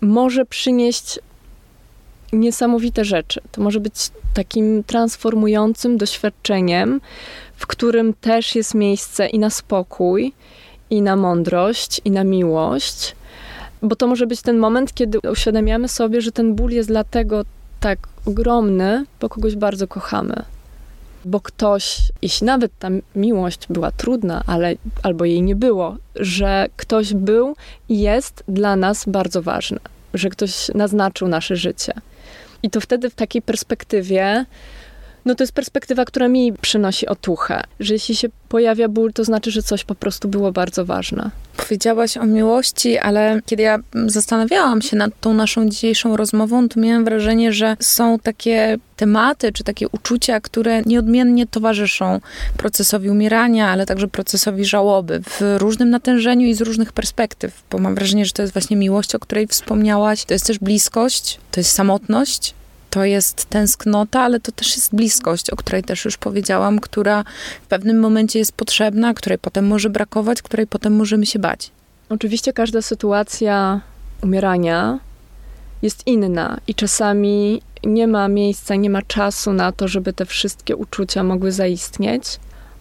[0.00, 1.18] może przynieść
[2.32, 3.40] niesamowite rzeczy.
[3.52, 3.94] To może być
[4.34, 7.00] takim transformującym doświadczeniem,
[7.56, 10.32] w którym też jest miejsce i na spokój,
[10.90, 13.16] i na mądrość, i na miłość.
[13.82, 17.44] Bo to może być ten moment, kiedy uświadamiamy sobie, że ten ból jest dlatego
[17.80, 20.42] tak ogromny, bo kogoś bardzo kochamy
[21.24, 27.14] bo ktoś, jeśli nawet ta miłość była trudna, ale albo jej nie było, że ktoś
[27.14, 27.56] był
[27.88, 29.78] i jest dla nas bardzo ważny,
[30.14, 31.92] że ktoś naznaczył nasze życie.
[32.62, 34.46] I to wtedy w takiej perspektywie
[35.24, 39.50] No to jest perspektywa, która mi przynosi otuchę, że jeśli się pojawia ból, to znaczy,
[39.50, 41.30] że coś po prostu było bardzo ważne.
[41.56, 47.04] Powiedziałaś o miłości, ale kiedy ja zastanawiałam się nad tą naszą dzisiejszą rozmową, to miałam
[47.04, 52.20] wrażenie, że są takie tematy czy takie uczucia, które nieodmiennie towarzyszą
[52.56, 57.94] procesowi umierania, ale także procesowi żałoby w różnym natężeniu i z różnych perspektyw, bo mam
[57.94, 61.70] wrażenie, że to jest właśnie miłość, o której wspomniałaś, to jest też bliskość, to jest
[61.70, 62.54] samotność,
[62.92, 67.24] to jest tęsknota, ale to też jest bliskość, o której też już powiedziałam, która
[67.62, 71.70] w pewnym momencie jest potrzebna, której potem może brakować, której potem możemy się bać.
[72.08, 73.80] Oczywiście każda sytuacja
[74.22, 74.98] umierania
[75.82, 80.76] jest inna i czasami nie ma miejsca, nie ma czasu na to, żeby te wszystkie
[80.76, 82.24] uczucia mogły zaistnieć.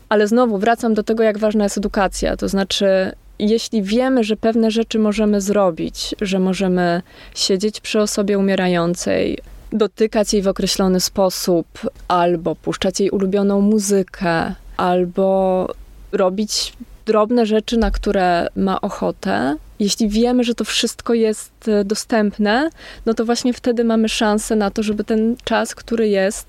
[0.10, 2.38] Ale znowu wracam do tego, jak ważna jest edukacja.
[2.38, 7.02] To znaczy, jeśli wiemy, że pewne rzeczy możemy zrobić, że możemy
[7.36, 9.38] siedzieć przy osobie umierającej,
[9.72, 11.68] dotykać jej w określony sposób,
[12.08, 15.68] albo puszczać jej ulubioną muzykę, albo
[16.12, 16.74] robić
[17.06, 19.56] drobne rzeczy, na które ma ochotę.
[19.80, 22.70] Jeśli wiemy, że to wszystko jest e, dostępne,
[23.06, 26.46] no to właśnie wtedy mamy szansę na to, żeby ten czas, który jest,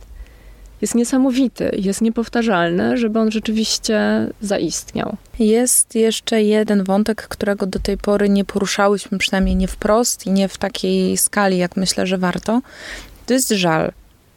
[0.81, 4.01] jest niesamowity, jest niepowtarzalny, żeby on rzeczywiście
[4.41, 5.17] zaistniał.
[5.39, 10.49] Jest jeszcze jeden wątek, którego do tej pory nie poruszałyśmy, przynajmniej nie wprost i nie
[10.49, 12.61] w takiej skali, jak myślę, że warto.
[13.33, 13.93] To jest żal.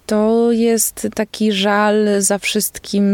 [0.06, 3.06] To jest taki żal za wszystkim,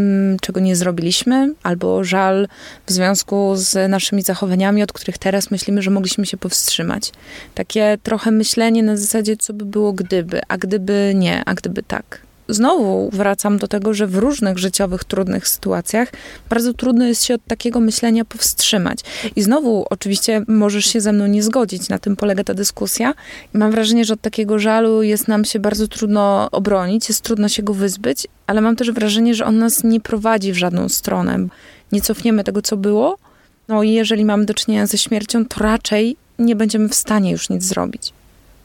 [0.41, 2.48] czego nie zrobiliśmy, albo żal
[2.86, 7.12] w związku z naszymi zachowaniami, od których teraz myślimy, że mogliśmy się powstrzymać.
[7.56, 12.22] Takie trochę myślenie na zasadzie, co by było gdyby, a gdyby nie, a gdyby tak
[12.54, 16.12] znowu wracam do tego, że w różnych życiowych, trudnych sytuacjach
[16.50, 19.00] bardzo trudno jest się od takiego myślenia powstrzymać.
[19.36, 23.14] I znowu, oczywiście, możesz się ze mną nie zgodzić, na tym polega ta dyskusja.
[23.56, 27.50] I mam wrażenie, że od takiego żalu jest nam się bardzo trudno obronić, jest trudno
[27.50, 31.48] się go wyzbyć, ale mam też wrażenie, że on nas nie prowadzi w żadną stronę.
[31.92, 33.18] Nie cofniemy tego, co było.
[33.68, 37.50] No i jeżeli mamy do czynienia ze śmiercią, to raczej nie będziemy w stanie już
[37.50, 38.14] nic zrobić.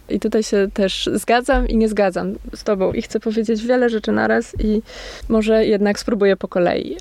[0.09, 4.12] I tutaj się też zgadzam i nie zgadzam z Tobą i chcę powiedzieć wiele rzeczy
[4.12, 4.83] naraz i
[5.29, 6.97] może jednak spróbuję po kolei.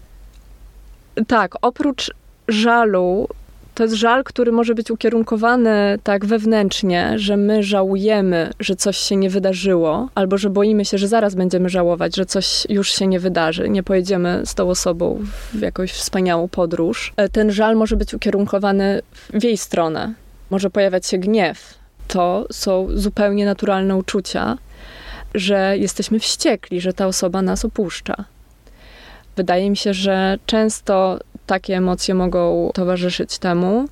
[1.27, 2.11] Tak, oprócz
[2.47, 3.27] żalu,
[3.75, 9.15] to jest żal, który może być ukierunkowany tak wewnętrznie, że my żałujemy, że coś się
[9.15, 13.19] nie wydarzyło, albo że boimy się, że zaraz będziemy żałować, że coś już się nie
[13.19, 15.19] wydarzy, nie pojedziemy z tą osobą
[15.53, 17.13] w jakąś wspaniałą podróż.
[17.17, 19.01] E, ten żal może być ukierunkowany
[19.33, 20.13] w jej stronę.
[20.49, 21.73] Może pojawiać się gniew,
[22.07, 24.57] to są zupełnie naturalne uczucia,
[25.33, 28.15] że jesteśmy wściekli, że ta osoba nas opuszcza.
[29.35, 33.85] Wydaje mi się, że często takie emocje mogą towarzyszyć temu.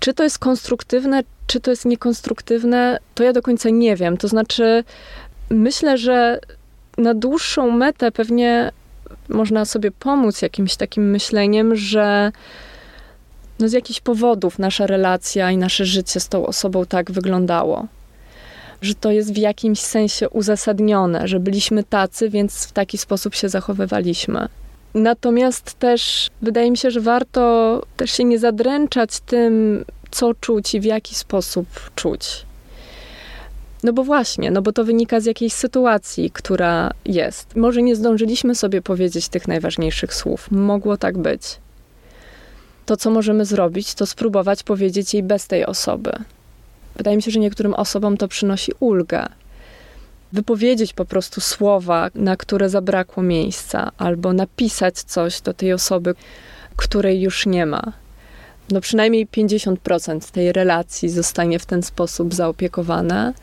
[0.00, 4.16] Czy to jest konstruktywne, czy to jest niekonstruktywne, to ja do końca nie wiem.
[4.16, 4.84] To znaczy,
[5.50, 6.40] myślę, że
[6.98, 8.72] na dłuższą metę pewnie
[9.28, 12.32] można sobie pomóc jakimś takim myśleniem, że
[13.58, 17.86] no z jakichś powodów nasza relacja i nasze życie z tą osobą tak wyglądało.
[18.82, 23.48] Że to jest w jakimś sensie uzasadnione, że byliśmy tacy, więc w taki sposób się
[23.48, 24.48] zachowywaliśmy.
[24.94, 30.80] Natomiast też wydaje mi się, że warto też się nie zadręczać tym, co czuć i
[30.80, 32.46] w jaki sposób czuć.
[33.82, 37.56] No bo właśnie, no bo to wynika z jakiejś sytuacji, która jest.
[37.56, 40.50] Może nie zdążyliśmy sobie powiedzieć tych najważniejszych słów.
[40.50, 41.42] Mogło tak być
[42.86, 46.12] to, co możemy zrobić, to spróbować powiedzieć jej bez tej osoby.
[46.96, 49.26] Wydaje mi się, że niektórym osobom to przynosi ulgę.
[50.32, 56.14] Wypowiedzieć po prostu słowa, na które zabrakło miejsca, albo napisać coś do tej osoby,
[56.76, 57.92] której już nie ma.
[58.70, 63.34] No przynajmniej 50% tej relacji zostanie w ten sposób zaopiekowane.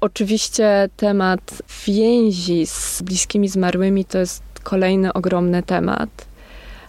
[0.00, 6.10] Oczywiście temat więzi z bliskimi zmarłymi to jest kolejny ogromny temat.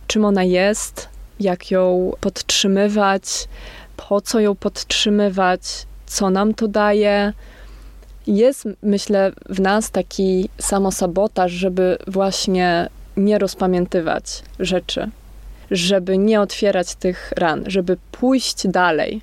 [0.07, 1.09] Czym ona jest,
[1.41, 3.23] jak ją podtrzymywać,
[3.97, 5.61] po co ją podtrzymywać,
[6.05, 7.33] co nam to daje.
[8.27, 15.09] Jest, myślę, w nas taki samosabotaż, żeby właśnie nie rozpamiętywać rzeczy,
[15.71, 19.21] żeby nie otwierać tych ran, żeby pójść dalej.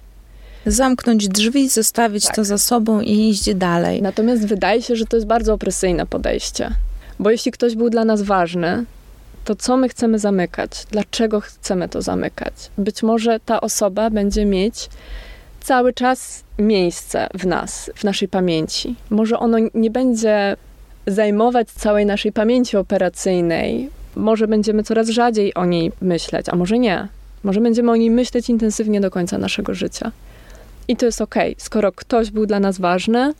[0.67, 2.37] Zamknąć drzwi, zostawić tak.
[2.37, 4.03] to za sobą i iść dalej.
[4.03, 6.71] Natomiast wydaje się, że to jest bardzo opresyjne podejście.
[7.19, 8.85] Bo jeśli ktoś był dla nas ważny,
[9.49, 12.55] to co my chcemy zamykać, dlaczego chcemy to zamykać.
[12.79, 14.89] Być może ta osoba będzie mieć
[15.61, 18.95] cały czas miejsce w nas, w naszej pamięci.
[19.11, 20.57] Może ono nie będzie
[21.07, 23.91] zajmować całej naszej pamięci operacyjnej.
[24.17, 27.09] Może będziemy coraz rzadziej o niej myśleć, a może nie.
[27.45, 30.13] Może będziemy o niej myśleć intensywnie do końca naszego życia.
[30.89, 31.35] I to jest ok.
[31.59, 33.33] Skoro ktoś był dla nas ważny,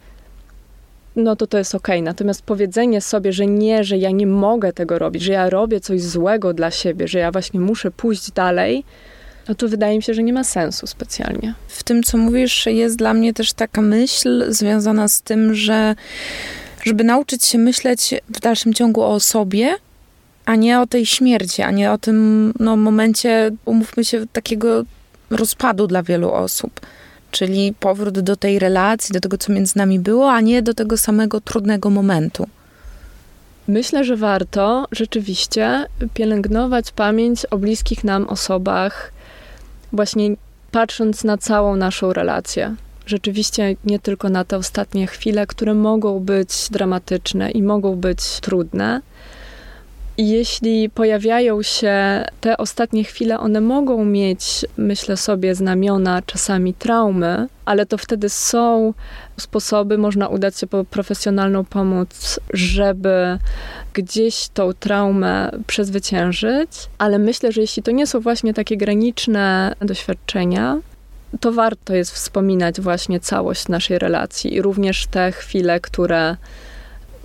[1.19, 1.97] no to to jest okej.
[1.99, 2.05] Okay.
[2.05, 6.03] Natomiast powiedzenie sobie, że nie, że ja nie mogę tego robić, że ja robię coś
[6.03, 8.85] złego dla siebie, że ja właśnie muszę pójść dalej,
[9.49, 11.55] no to wydaje mi się, że nie ma sensu specjalnie.
[11.69, 15.95] W tym, co mówisz, jest dla mnie też taka myśl związana z tym, że
[16.85, 19.75] żeby nauczyć się myśleć w dalszym ciągu o sobie,
[20.45, 24.85] a nie o tej śmierci, a nie o tym no, momencie, umówmy się, takiego
[25.31, 26.81] rozpadu dla wielu osób.
[27.31, 30.97] Czyli powrót do tej relacji, do tego, co między nami było, a nie do tego
[30.97, 32.47] samego trudnego momentu.
[33.69, 39.13] Myślę, że warto rzeczywiście pielęgnować pamięć o bliskich nam osobach,
[39.93, 40.31] właśnie
[40.71, 42.75] patrząc na całą naszą relację.
[43.07, 49.01] Rzeczywiście nie tylko na te ostatnie chwile, które mogą być dramatyczne i mogą być trudne,
[50.19, 57.87] jeśli pojawiają się te ostatnie chwile, one mogą mieć, myślę sobie, znamiona czasami traumy, ale
[57.87, 58.95] to wtedy są
[59.37, 63.39] sposoby, można udać się po profesjonalną pomoc, żeby
[63.95, 70.79] gdzieś tą traumę przezwyciężyć, ale myślę, że jeśli to nie są właśnie takie graniczne doświadczenia,
[71.41, 76.37] to warto jest wspominać właśnie całość naszej relacji i również te chwile, które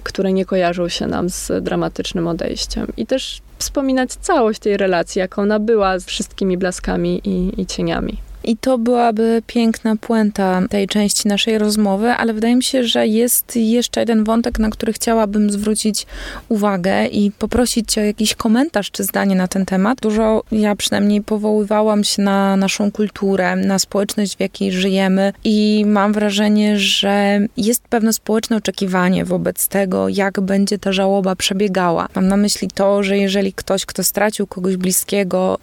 [0.04, 2.88] które nie kojarzą się nam z dramatycznym odejściem.
[2.98, 8.18] I też wspominać całość tej relacji, jak ona była z wszystkimi blaskami i, i cieniami.
[8.44, 13.56] I to byłaby piękna puenta tej części naszej rozmowy, ale wydaje mi się, że jest
[13.56, 16.06] jeszcze jeden wątek, na który chciałabym zwrócić
[16.50, 19.98] uwagę i poprosić Cię o jakiś komentarz czy zdanie na ten temat.
[20.02, 26.14] Dużo ja przynajmniej powoływałam się na naszą kulturę, na społeczność, w jakiej żyjemy i mam
[26.14, 32.08] wrażenie, że jest pewne społeczne oczekiwanie wobec tego, jak będzie ta żałoba przebiegała.
[32.16, 35.58] Mam na myśli to, że jeżeli ktoś, kto stracił kogoś bliskiego,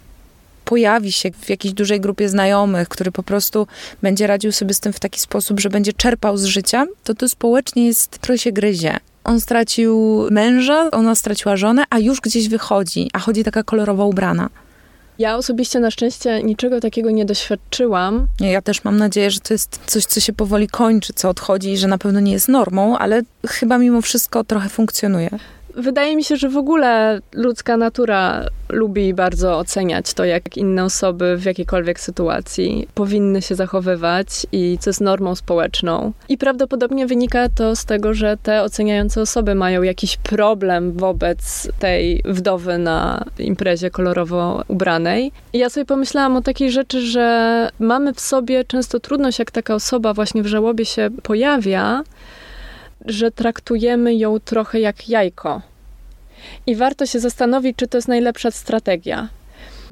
[0.65, 3.67] pojawi się w jakiejś dużej grupie znajomych, który po prostu
[4.01, 7.29] będzie radził sobie z tym w taki sposób, że będzie czerpał z życia, to to
[7.29, 8.97] społecznie jest, trochę się gryzie.
[9.23, 14.49] On stracił męża, ona straciła żonę, a już gdzieś wychodzi, a chodzi taka kolorowo ubrana.
[15.19, 18.27] Ja osobiście na szczęście niczego takiego nie doświadczyłam.
[18.39, 21.77] Ja też mam nadzieję, że to jest coś, co się powoli kończy, co odchodzi i
[21.77, 25.29] że na pewno nie jest normą, ale chyba mimo wszystko trochę funkcjonuje.
[25.75, 31.37] Wydaje mi się, że w ogóle ludzka natura lubi bardzo oceniać to, jak inne osoby
[31.37, 36.11] w jakiejkolwiek sytuacji powinny się zachowywać i co jest normą społeczną.
[36.29, 42.23] I prawdopodobnie wynika to z tego, że te oceniające osoby mają jakiś problem wobec tej
[42.25, 45.31] wdowy na imprezie kolorowo ubranej.
[45.53, 49.75] I ja sobie pomyślałam o takiej rzeczy, że mamy w sobie często trudność, jak taka
[49.75, 52.03] osoba właśnie w żałobie się pojawia,
[53.05, 55.61] że traktujemy ją trochę jak jajko.
[56.67, 59.27] I warto się zastanowić, czy to jest najlepsza strategia.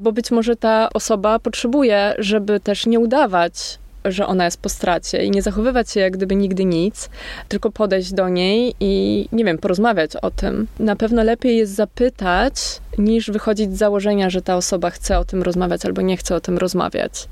[0.00, 5.24] Bo być może ta osoba potrzebuje, żeby też nie udawać, że ona jest po stracie
[5.24, 7.10] i nie zachowywać się jak gdyby nigdy nic,
[7.48, 10.66] tylko podejść do niej i, nie wiem, porozmawiać o tym.
[10.78, 12.54] Na pewno lepiej jest zapytać,
[12.98, 16.40] niż wychodzić z założenia, że ta osoba chce o tym rozmawiać albo nie chce o
[16.40, 17.28] tym rozmawiać.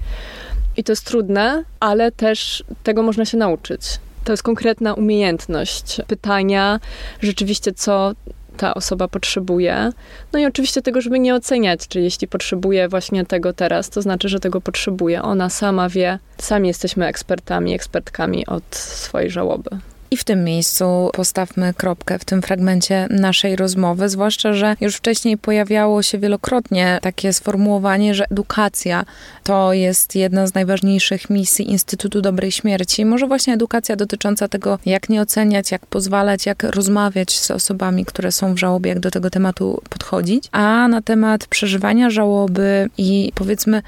[0.77, 3.83] I to jest trudne, ale też tego można się nauczyć.
[4.25, 6.81] To jest konkretna umiejętność pytania
[7.21, 8.13] rzeczywiście, co
[8.57, 9.93] ta osoba potrzebuje.
[10.33, 14.29] No i oczywiście tego, żeby nie oceniać, czy jeśli potrzebuje właśnie tego teraz, to znaczy,
[14.29, 15.23] że tego potrzebuje.
[15.23, 19.71] Ona sama wie, sami jesteśmy ekspertami, ekspertkami od swojej żałoby.
[20.11, 25.39] I w tym miejscu postawmy kropkę w tym fragmencie naszej rozmowy, zwłaszcza, że już wcześniej
[25.39, 29.05] pojawiało się wielokrotnie takie sformułowanie, że edukacja
[29.45, 33.05] to jest jedna z najważniejszych misji Instytutu Dobrej Śmierci.
[33.05, 38.33] Może właśnie edukacja dotycząca tego, jak nie oceniać, jak pozwalać, jak rozmawiać z osobami, które
[38.33, 40.49] są w żałobie, jak do tego tematu podchodzić.
[40.53, 43.83] A na temat przeżywania żałoby i powiedzmy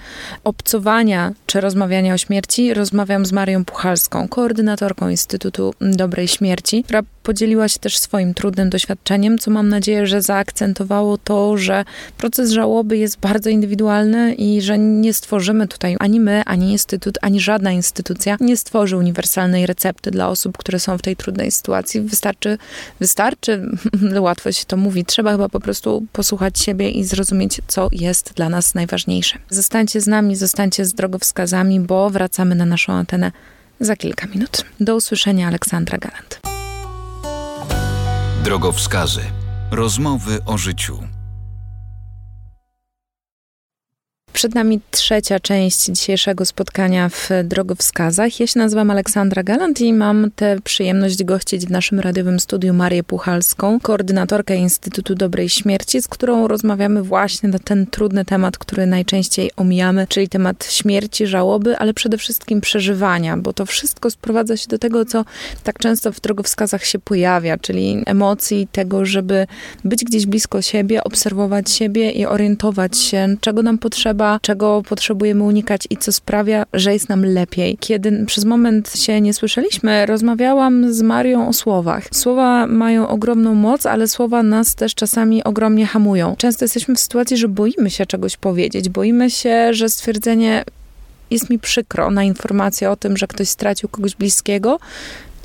[0.45, 7.03] obcowania czy rozmawiania o śmierci, rozmawiam z Marią Puchalską, koordynatorką Instytutu Dobrej dobrej śmierci, która
[7.23, 11.85] podzieliła się też swoim trudnym doświadczeniem, co mam nadzieję, że zaakcentowało to, że
[12.19, 17.41] proces żałoby jest bardzo indywidualny i że nie stworzymy tutaj ani my, ani instytut, ani
[17.41, 22.01] żadna instytucja nie stworzy uniwersalnej recepty dla osób, które są w tej trudnej sytuacji.
[22.01, 22.59] Wystarczy,
[23.01, 23.63] wystarczy,
[24.29, 28.49] łatwo się to mówi, trzeba chyba po prostu posłuchać siebie i zrozumieć, co jest dla
[28.49, 29.39] nas najważniejsze.
[29.51, 33.33] Zostańcie z nami, zostańcie z drogowskazami, bo wracamy na naszą antenę
[33.81, 34.65] za kilka minut.
[34.81, 36.41] Do usłyszenia, Aleksandra Galant.
[38.45, 39.23] Drogowskazy.
[39.71, 40.99] Rozmowy o życiu.
[44.33, 48.41] Przed nami trzecia część dzisiejszego spotkania w Drogowskazach.
[48.41, 53.05] Ja się nazywam Aleksandra Galant i mam tę przyjemność gościć w naszym radiowym studiu Marię
[53.05, 59.51] Puchalską, koordynatorkę Instytutu Dobrej Śmierci, z którą rozmawiamy właśnie na ten trudny temat, który najczęściej
[59.57, 64.79] omijamy, czyli temat śmierci, żałoby, ale przede wszystkim przeżywania, bo to wszystko sprowadza się do
[64.79, 65.25] tego, co
[65.65, 69.47] tak często w drogowskazach się pojawia, czyli emocji, tego, żeby
[69.85, 75.87] być gdzieś blisko siebie, obserwować siebie i orientować się, czego nam potrzeba, czego potrzebujemy unikać
[75.91, 77.77] i co sprawia, że jest nam lepiej.
[77.81, 82.09] Kiedy przez moment się nie słyszeliśmy, rozmawiałam z Marią o słowach.
[82.13, 86.35] Słowa mają ogromną moc, ale słowa nas też czasami ogromnie hamują.
[86.39, 90.65] Często jesteśmy w sytuacji, że boimy się czegoś powiedzieć, boimy się, że stwierdzenie
[91.31, 94.79] jest mi przykro na informację o tym, że ktoś stracił kogoś bliskiego,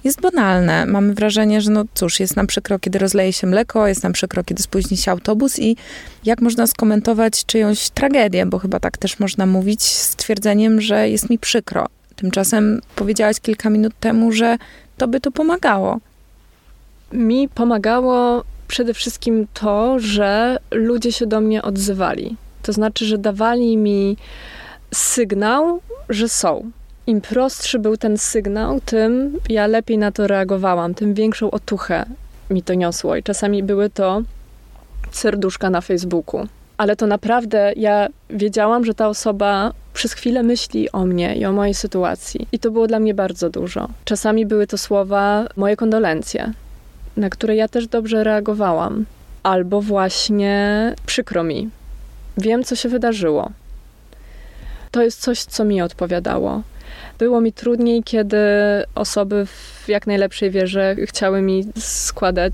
[0.06, 0.86] jest banalne.
[0.86, 4.44] Mamy wrażenie, że no cóż, jest nam przykro, kiedy rozleje się mleko, jest nam przykro,
[4.44, 5.78] kiedy spóźni się autobus i
[6.26, 11.30] jak można skomentować czyjąś tragedię, bo chyba tak też można mówić z twierdzeniem, że jest
[11.30, 11.86] mi przykro.
[12.16, 14.58] Tymczasem powiedziałaś kilka minut temu, że
[14.98, 16.00] to by to pomagało.
[17.12, 22.36] Mi pomagało przede wszystkim to, że ludzie się do mnie odzywali.
[22.62, 24.18] To znaczy, że dawali mi
[24.94, 26.72] sygnał, że są,
[27.08, 32.06] im prostszy był ten sygnał, tym ja lepiej na to reagowałam, tym większą otuchę
[32.50, 33.16] mi to niosło.
[33.16, 34.22] I czasami były to
[35.12, 36.48] serduszka na Facebooku.
[36.78, 41.52] Ale to naprawdę ja wiedziałam, że ta osoba przez chwilę myśli o mnie i o
[41.52, 42.48] mojej sytuacji.
[42.52, 43.90] I to było dla mnie bardzo dużo.
[44.06, 46.54] Czasami były to słowa moje kondolencje,
[47.18, 49.06] na które ja też dobrze reagowałam.
[49.44, 51.70] Albo właśnie przykro mi.
[52.38, 53.52] Wiem, co się wydarzyło.
[54.92, 56.62] To jest coś, co mi odpowiadało.
[57.20, 58.38] Było mi trudniej, kiedy
[58.96, 62.54] osoby w jak najlepszej wierze chciały mi składać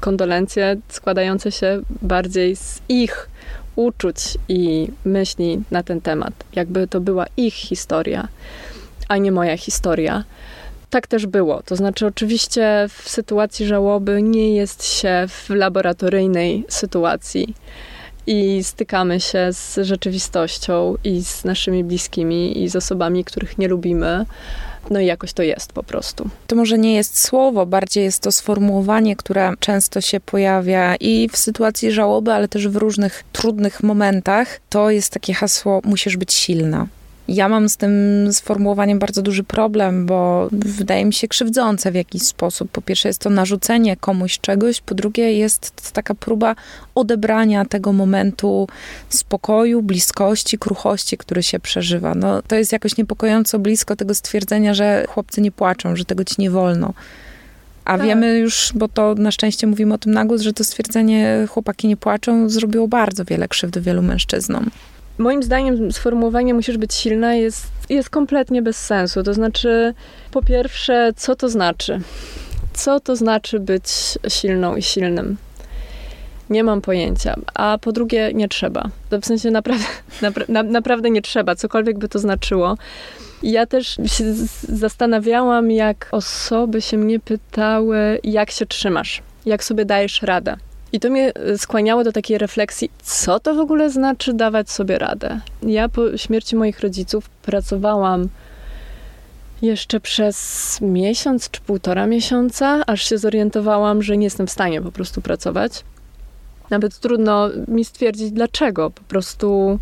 [0.00, 3.28] kondolencje, składające się bardziej z ich
[3.76, 4.16] uczuć
[4.48, 6.32] i myśli na ten temat.
[6.52, 8.28] Jakby to była ich historia,
[9.08, 10.24] a nie moja historia.
[10.90, 11.62] Tak też było.
[11.62, 17.54] To znaczy, oczywiście w sytuacji żałoby nie jest się w laboratoryjnej sytuacji
[18.30, 24.26] i stykamy się z rzeczywistością i z naszymi bliskimi i z osobami, których nie lubimy.
[24.90, 26.28] No i jakoś to jest po prostu.
[26.46, 31.36] To może nie jest słowo, bardziej jest to sformułowanie, które często się pojawia i w
[31.36, 34.60] sytuacji żałoby, ale też w różnych trudnych momentach.
[34.68, 36.86] To jest takie hasło: musisz być silna.
[37.30, 37.92] Ja mam z tym
[38.32, 42.70] sformułowaniem bardzo duży problem, bo wydaje mi się krzywdzące w jakiś sposób.
[42.70, 46.56] Po pierwsze, jest to narzucenie komuś czegoś, po drugie, jest taka próba
[46.94, 48.68] odebrania tego momentu
[49.08, 52.14] spokoju, bliskości, kruchości, który się przeżywa.
[52.14, 56.34] No, to jest jakoś niepokojąco blisko tego stwierdzenia, że chłopcy nie płaczą, że tego ci
[56.38, 56.94] nie wolno.
[57.84, 58.06] A tak.
[58.06, 61.88] wiemy już, bo to na szczęście mówimy o tym na głos, że to stwierdzenie chłopaki
[61.88, 64.70] nie płaczą zrobiło bardzo wiele krzywdy wielu mężczyznom
[65.20, 69.22] moim zdaniem sformułowanie musisz być silna jest, jest kompletnie bez sensu.
[69.22, 69.94] To znaczy,
[70.30, 72.00] po pierwsze, co to znaczy?
[72.72, 73.84] Co to znaczy być
[74.28, 75.36] silną i silnym?
[76.50, 77.34] Nie mam pojęcia.
[77.54, 78.88] A po drugie, nie trzeba.
[79.10, 79.84] W sensie naprawdę,
[80.22, 82.76] napra na, naprawdę nie trzeba, cokolwiek by to znaczyło.
[83.42, 84.24] Ja też się
[84.62, 90.56] zastanawiałam, jak osoby się mnie pytały, jak się trzymasz, jak sobie dajesz radę.
[90.92, 94.98] I to mnie e, skłaniało do takiej refleksji, co to w ogóle znaczy dawać sobie
[94.98, 95.40] radę.
[95.62, 98.28] Ja po śmierci moich rodziców pracowałam
[99.62, 104.92] jeszcze przez miesiąc czy półtora miesiąca, aż się zorientowałam, że nie jestem w stanie po
[104.92, 105.84] prostu pracować.
[106.70, 108.90] Nawet trudno mi stwierdzić dlaczego.
[108.90, 109.78] Po prostu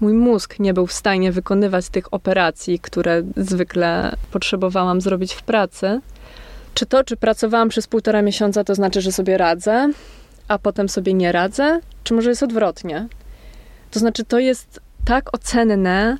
[0.00, 6.00] mój mózg nie był w stanie wykonywać tych operacji, które zwykle potrzebowałam zrobić w pracy.
[6.74, 9.90] Czy to, czy pracowałam przez półtora miesiąca, to znaczy, że sobie radzę?
[10.48, 11.80] A potem sobie nie radzę?
[12.04, 13.08] Czy może jest odwrotnie?
[13.90, 16.18] To znaczy, to jest tak ocenne,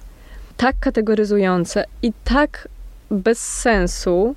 [0.56, 2.68] tak kategoryzujące i tak
[3.10, 4.34] bez sensu.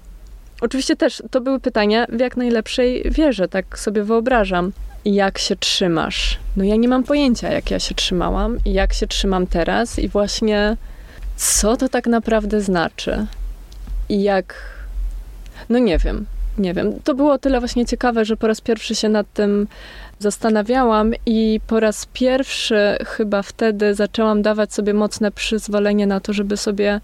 [0.62, 4.72] Oczywiście też to były pytania w jak najlepszej wierze, tak sobie wyobrażam.
[5.06, 6.40] Jak się trzymasz?
[6.58, 10.08] No ja nie mam pojęcia, jak ja się trzymałam i jak się trzymam teraz, i
[10.08, 10.78] właśnie
[11.36, 13.26] co to tak naprawdę znaczy.
[14.10, 14.56] I jak.
[15.70, 16.26] No nie wiem
[16.58, 16.94] nie wiem.
[17.04, 19.68] To było tyle właśnie ciekawe, że po raz pierwszy się nad tym
[20.20, 26.58] zastanawiałam i po raz pierwszy chyba wtedy zaczęłam dawać sobie mocne przyzwolenie na to, żeby
[26.58, 27.02] sobie.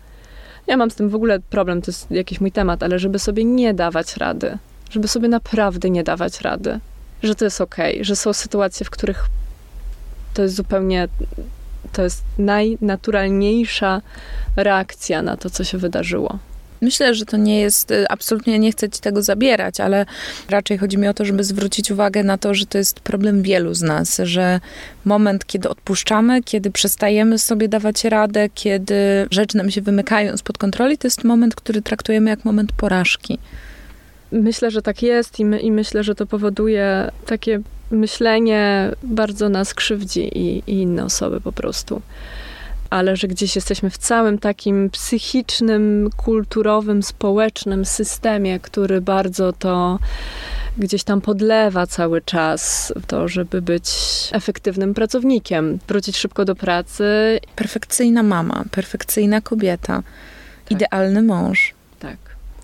[0.68, 3.44] Ja mam z tym w ogóle problem, to jest jakiś mój temat, ale żeby sobie
[3.44, 4.58] nie dawać rady.
[4.90, 6.80] Żeby sobie naprawdę nie dawać rady.
[7.24, 9.26] Że to jest okej, okay, że są sytuacje, w których
[10.34, 11.08] to jest zupełnie.
[11.94, 14.02] To jest najnaturalniejsza
[14.56, 16.40] reakcja na to, co się wydarzyło
[16.84, 20.06] Myślę, że to nie jest, y, absolutnie nie chcę ci tego zabierać, ale
[20.50, 23.74] raczej chodzi mi o to, żeby zwrócić uwagę na to, że to jest problem wielu
[23.74, 24.60] z nas, że
[25.06, 28.96] moment, kiedy odpuszczamy, kiedy przestajemy sobie dawać radę, kiedy
[29.32, 33.40] rzeczy nam się wymykają spod kontroli, to jest moment, który traktujemy jak moment porażki.
[34.32, 37.60] Myślę, że tak jest i, my, i myślę, że to powoduje takie
[37.92, 42.02] myślenie bardzo nas krzywdzi i, i inne osoby po prostu
[42.94, 50.00] ale że gdzieś jesteśmy w całym takim psychicznym, kulturowym, społecznym systemie, który bardzo to
[50.78, 53.90] gdzieś tam podlewa cały czas to, żeby być
[54.32, 57.40] efektywnym pracownikiem, wrócić szybko do pracy.
[57.56, 60.04] Perfekcyjna mama, perfekcyjna kobieta,
[60.66, 60.72] tak.
[60.72, 61.74] idealny mąż.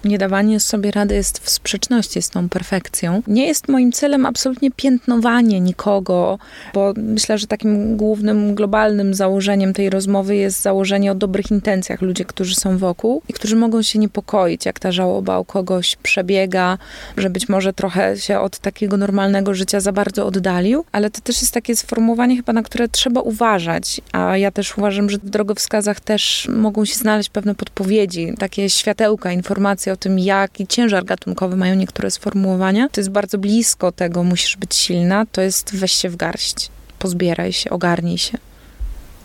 [0.05, 3.21] Niedawanie sobie rady jest w sprzeczności z tą perfekcją.
[3.27, 6.39] Nie jest moim celem absolutnie piętnowanie nikogo,
[6.73, 12.25] bo myślę, że takim głównym, globalnym założeniem tej rozmowy jest założenie o dobrych intencjach ludzi,
[12.25, 16.77] którzy są wokół i którzy mogą się niepokoić, jak ta żałoba u kogoś przebiega,
[17.17, 21.41] że być może trochę się od takiego normalnego życia za bardzo oddalił, ale to też
[21.41, 25.99] jest takie sformułowanie chyba, na które trzeba uważać, a ja też uważam, że w drogowskazach
[25.99, 31.75] też mogą się znaleźć pewne podpowiedzi, takie światełka, informacje o tym, jaki ciężar gatunkowy mają
[31.75, 32.89] niektóre sformułowania.
[32.89, 36.69] To jest bardzo blisko tego, musisz być silna, to jest weź się w garść,
[36.99, 38.37] pozbieraj się, ogarnij się.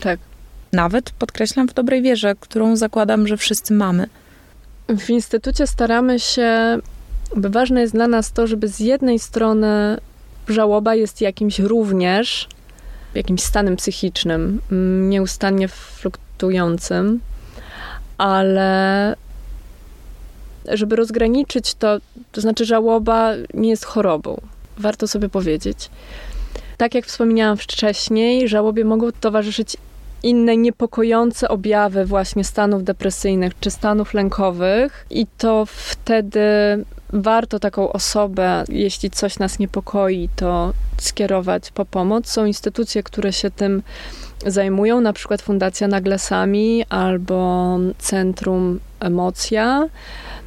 [0.00, 0.20] Tak.
[0.72, 4.06] Nawet, podkreślam, w dobrej wierze, którą zakładam, że wszyscy mamy.
[4.88, 6.78] W instytucie staramy się,
[7.36, 9.98] by ważne jest dla nas to, żeby z jednej strony
[10.48, 12.48] żałoba jest jakimś również
[13.14, 17.20] jakimś stanem psychicznym, mm, nieustannie fluktuującym,
[18.18, 19.16] ale
[20.72, 21.98] żeby rozgraniczyć to,
[22.32, 24.40] to znaczy żałoba nie jest chorobą.
[24.78, 25.90] Warto sobie powiedzieć.
[26.76, 29.76] Tak jak wspomniałam wcześniej, żałobie mogą towarzyszyć
[30.22, 36.40] inne niepokojące objawy właśnie stanów depresyjnych czy stanów lękowych i to wtedy
[37.12, 42.28] warto taką osobę, jeśli coś nas niepokoi, to skierować po pomoc.
[42.28, 43.82] Są instytucje, które się tym
[44.46, 49.88] zajmują, na przykład Fundacja Naglesami albo Centrum Emocja.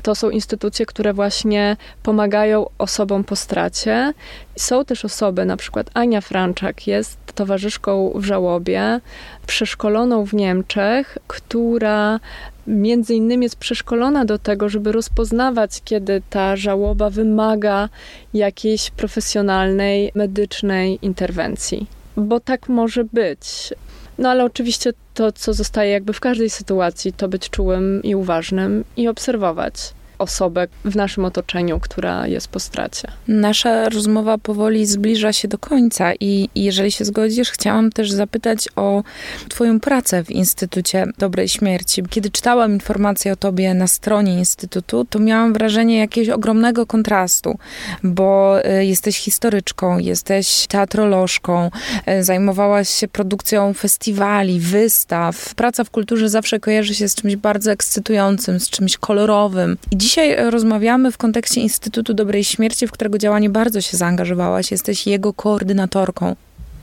[0.07, 4.13] To są instytucje, które właśnie pomagają osobom po stracie.
[4.55, 8.99] Są też osoby, na przykład Ania Franczak jest towarzyszką w żałobie,
[9.47, 12.19] przeszkoloną w Niemczech, która
[12.67, 17.89] między innymi jest przeszkolona do tego, żeby rozpoznawać, kiedy ta żałoba wymaga
[18.33, 21.87] jakiejś profesjonalnej, medycznej interwencji.
[22.17, 23.73] Bo tak może być.
[24.17, 28.83] No ale oczywiście to, co zostaje jakby w każdej sytuacji, to być czułym i uważnym
[28.97, 33.11] i obserwować osobę w naszym otoczeniu, która jest po stracie.
[33.28, 39.03] Nasza rozmowa powoli zbliża się do końca i jeżeli się zgodzisz, chciałam też zapytać o
[39.49, 42.03] Twoją pracę w Instytucie Dobrej Śmierci.
[42.09, 47.57] Kiedy czytałam informacje o Tobie na stronie Instytutu, to miałam wrażenie jakiegoś ogromnego kontrastu,
[48.03, 51.72] bo y, jesteś historyczką, jesteś teatrolożką,
[52.20, 55.55] y, zajmowałaś się produkcją festiwali, wystaw.
[55.55, 59.78] Praca w kulturze zawsze kojarzy się z czymś bardzo ekscytującym, z czymś kolorowym.
[59.91, 64.71] I Dzisiaj e, rozmawiamy w kontekście Instytutu Dobrej Śmierci, w którego działanie bardzo się zaangażowałaś.
[64.71, 66.35] Jesteś jego koordynatorką.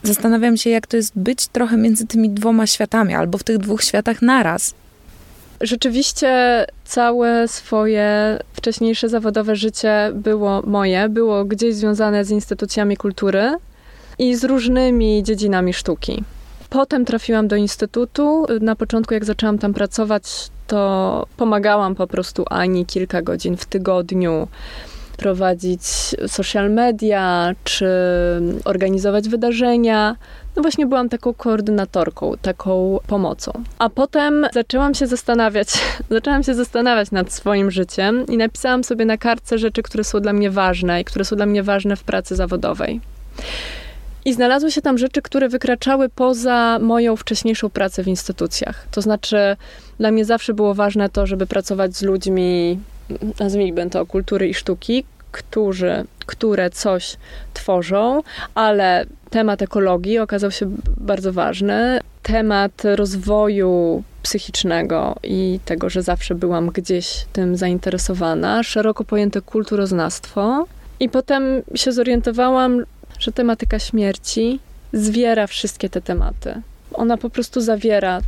[0.03, 3.83] Zastanawiam się, jak to jest być trochę między tymi dwoma światami, albo w tych dwóch
[3.83, 4.75] światach naraz.
[5.61, 13.57] Rzeczywiście całe swoje wcześniejsze zawodowe życie było moje, było gdzieś związane z instytucjami kultury
[14.19, 16.25] i z różnymi dziedzinami sztuki.
[16.71, 18.47] Potem trafiłam do instytutu.
[18.61, 24.49] Na początku, jak zaczęłam tam pracować, to pomagałam po prostu Ani kilka godzin w tygodniu
[25.17, 25.83] prowadzić
[26.27, 27.89] social media, czy
[28.65, 30.17] organizować wydarzenia.
[30.57, 33.53] No właśnie byłam taką koordynatorką, taką pomocą.
[33.79, 35.69] A potem zaczęłam się zastanawiać,
[36.11, 40.33] zaczęłam się zastanawiać nad swoim życiem i napisałam sobie na kartce rzeczy, które są dla
[40.33, 43.01] mnie ważne i które są dla mnie ważne w pracy zawodowej.
[44.25, 48.87] I znalazły się tam rzeczy, które wykraczały poza moją wcześniejszą pracę w instytucjach.
[48.91, 49.57] To znaczy,
[49.99, 52.79] dla mnie zawsze było ważne to, żeby pracować z ludźmi,
[53.41, 57.17] nazwijmy to kultury i sztuki, którzy, które coś
[57.55, 58.23] tworzą,
[58.55, 62.01] ale temat ekologii okazał się bardzo ważny.
[62.23, 70.67] Temat rozwoju psychicznego i tego, że zawsze byłam gdzieś tym zainteresowana, szeroko pojęte kulturoznawstwo.
[71.01, 71.43] I potem
[71.75, 72.85] się zorientowałam,
[73.25, 74.61] że tematyka śmierci
[74.93, 76.63] zwiera wszystkie te tematy.
[76.93, 78.21] Ona po prostu zawiera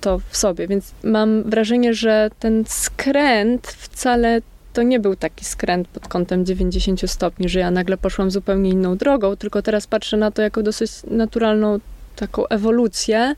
[0.00, 4.40] to w sobie, więc mam wrażenie, że ten skręt wcale
[4.72, 8.96] to nie był taki skręt pod kątem 90 stopni, że ja nagle poszłam zupełnie inną
[8.96, 11.80] drogą, tylko teraz patrzę na to jako dosyć naturalną
[12.16, 13.34] taką ewolucję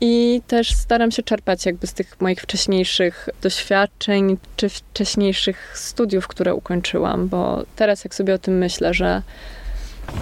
[0.00, 6.54] I też staram się czerpać jakby z tych moich wcześniejszych doświadczeń, czy wcześniejszych studiów, które
[6.54, 9.22] ukończyłam, bo teraz jak sobie o tym myślę, że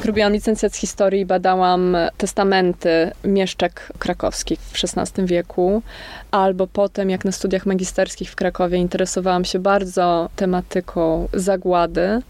[0.04, 5.82] Robiłam licencjat z historii i badałam testamenty mieszczek krakowskich w XVI wieku,
[6.30, 12.22] albo potem, jak na studiach magisterskich w Krakowie, interesowałam się bardzo tematyką zagłady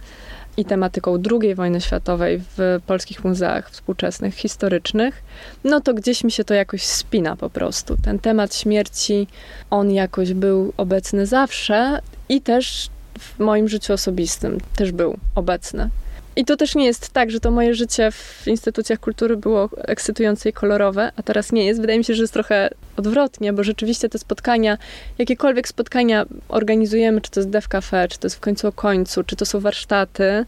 [0.57, 5.23] i tematyką II wojny światowej w polskich muzeach współczesnych, historycznych,
[5.65, 7.97] no to gdzieś mi się to jakoś spina po prostu.
[8.05, 9.27] Ten temat śmierci,
[9.71, 15.91] on jakoś był obecny zawsze i też w moim życiu osobistym też był obecny.
[16.37, 20.49] I to też nie jest tak, że to moje życie w instytucjach kultury było ekscytujące
[20.49, 21.81] i kolorowe, a teraz nie jest.
[21.81, 24.79] Wydaje mi się, że jest trochę odwrotnie, bo rzeczywiście te spotkania,
[25.19, 29.25] jakiekolwiek spotkania organizujemy, czy to jest Dev Cafe, czy to jest w końcu o końcu,
[29.25, 30.47] czy to są warsztaty,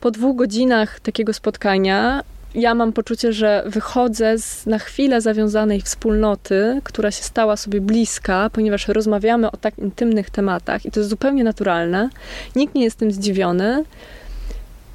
[0.00, 6.80] po dwóch godzinach takiego spotkania ja mam poczucie, że wychodzę z na chwilę zawiązanej wspólnoty,
[6.84, 11.44] która się stała sobie bliska, ponieważ rozmawiamy o tak intymnych tematach i to jest zupełnie
[11.44, 12.08] naturalne.
[12.56, 13.84] Nikt nie jest tym zdziwiony.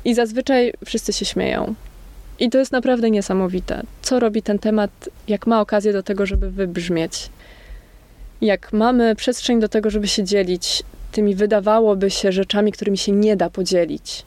[0.05, 1.75] I zazwyczaj wszyscy się śmieją.
[2.39, 3.83] I to jest naprawdę niesamowite.
[4.01, 7.29] Co robi ten temat, jak ma okazję do tego, żeby wybrzmieć?
[8.41, 13.35] Jak mamy przestrzeń do tego, żeby się dzielić tymi wydawałoby się rzeczami, którymi się nie
[13.35, 14.23] da podzielić.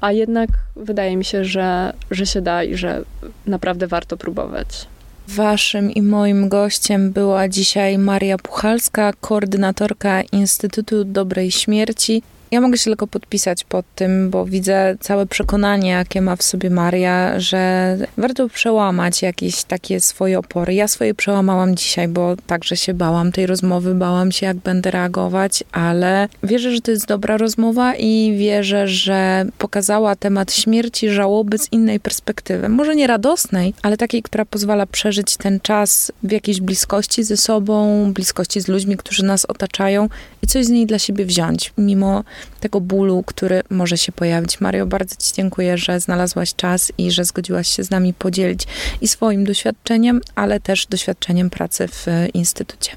[0.00, 3.02] A jednak wydaje mi się, że, że się da i że
[3.46, 4.86] naprawdę warto próbować.
[5.28, 12.22] Waszym i moim gościem była dzisiaj Maria Puchalska, koordynatorka Instytutu Dobrej Śmierci.
[12.54, 16.70] Ja mogę się tylko podpisać pod tym, bo widzę całe przekonanie, jakie ma w sobie
[16.70, 20.74] Maria, że warto przełamać jakieś takie swoje opory.
[20.74, 25.64] Ja swoje przełamałam dzisiaj, bo także się bałam tej rozmowy, bałam się, jak będę reagować,
[25.72, 31.72] ale wierzę, że to jest dobra rozmowa i wierzę, że pokazała temat śmierci, żałoby z
[31.72, 32.68] innej perspektywy.
[32.68, 38.12] Może nie radosnej, ale takiej, która pozwala przeżyć ten czas w jakiejś bliskości ze sobą,
[38.12, 40.08] bliskości z ludźmi, którzy nas otaczają
[40.42, 42.24] i coś z niej dla siebie wziąć, mimo
[42.60, 44.60] tego bólu, który może się pojawić.
[44.60, 48.66] Mario, bardzo Ci dziękuję, że znalazłaś czas i że zgodziłaś się z nami podzielić
[49.00, 52.90] i swoim doświadczeniem, ale też doświadczeniem pracy w Instytucie.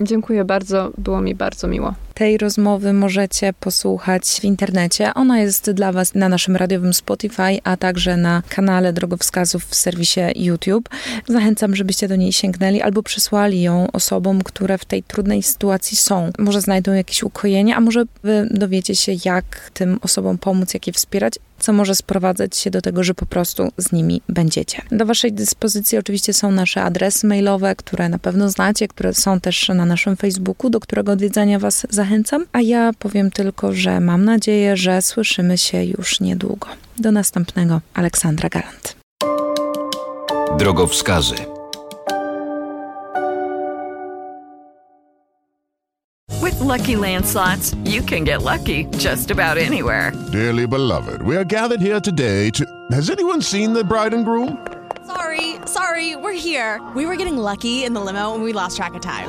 [0.00, 1.94] Dziękuję bardzo, było mi bardzo miło.
[2.14, 5.14] Tej rozmowy możecie posłuchać w internecie.
[5.14, 10.20] Ona jest dla Was na naszym radiowym Spotify, a także na kanale drogowskazów w serwisie
[10.36, 10.88] YouTube.
[11.28, 16.30] Zachęcam, żebyście do niej sięgnęli albo przysłali ją osobom, które w tej trudnej sytuacji są.
[16.38, 20.92] Może znajdą jakieś ukojenie, a może Wy dowiecie się, jak tym osobom pomóc, jak je
[20.92, 24.82] wspierać, co może sprowadzać się do tego, że po prostu z nimi będziecie.
[24.90, 29.68] Do Waszej dyspozycji oczywiście są nasze adresy mailowe, które na pewno znacie, które są też
[29.68, 34.24] na naszym Facebooku, do którego odwiedzania Was zachęcam zachęcam, a ja powiem tylko, że mam
[34.24, 36.68] nadzieję, że słyszymy się już niedługo.
[36.98, 38.96] Do następnego, Aleksandra Galant.
[40.58, 41.34] Drogowskazy.
[46.42, 50.12] With lucky landslots, you can get lucky just about anywhere.
[50.32, 52.64] Dearly beloved, we are gathered here today to.
[52.92, 54.58] Has anyone seen the bride and groom?
[55.06, 56.80] Sorry, sorry, we're here.
[56.94, 59.28] We were getting lucky in the limo and we lost track of time.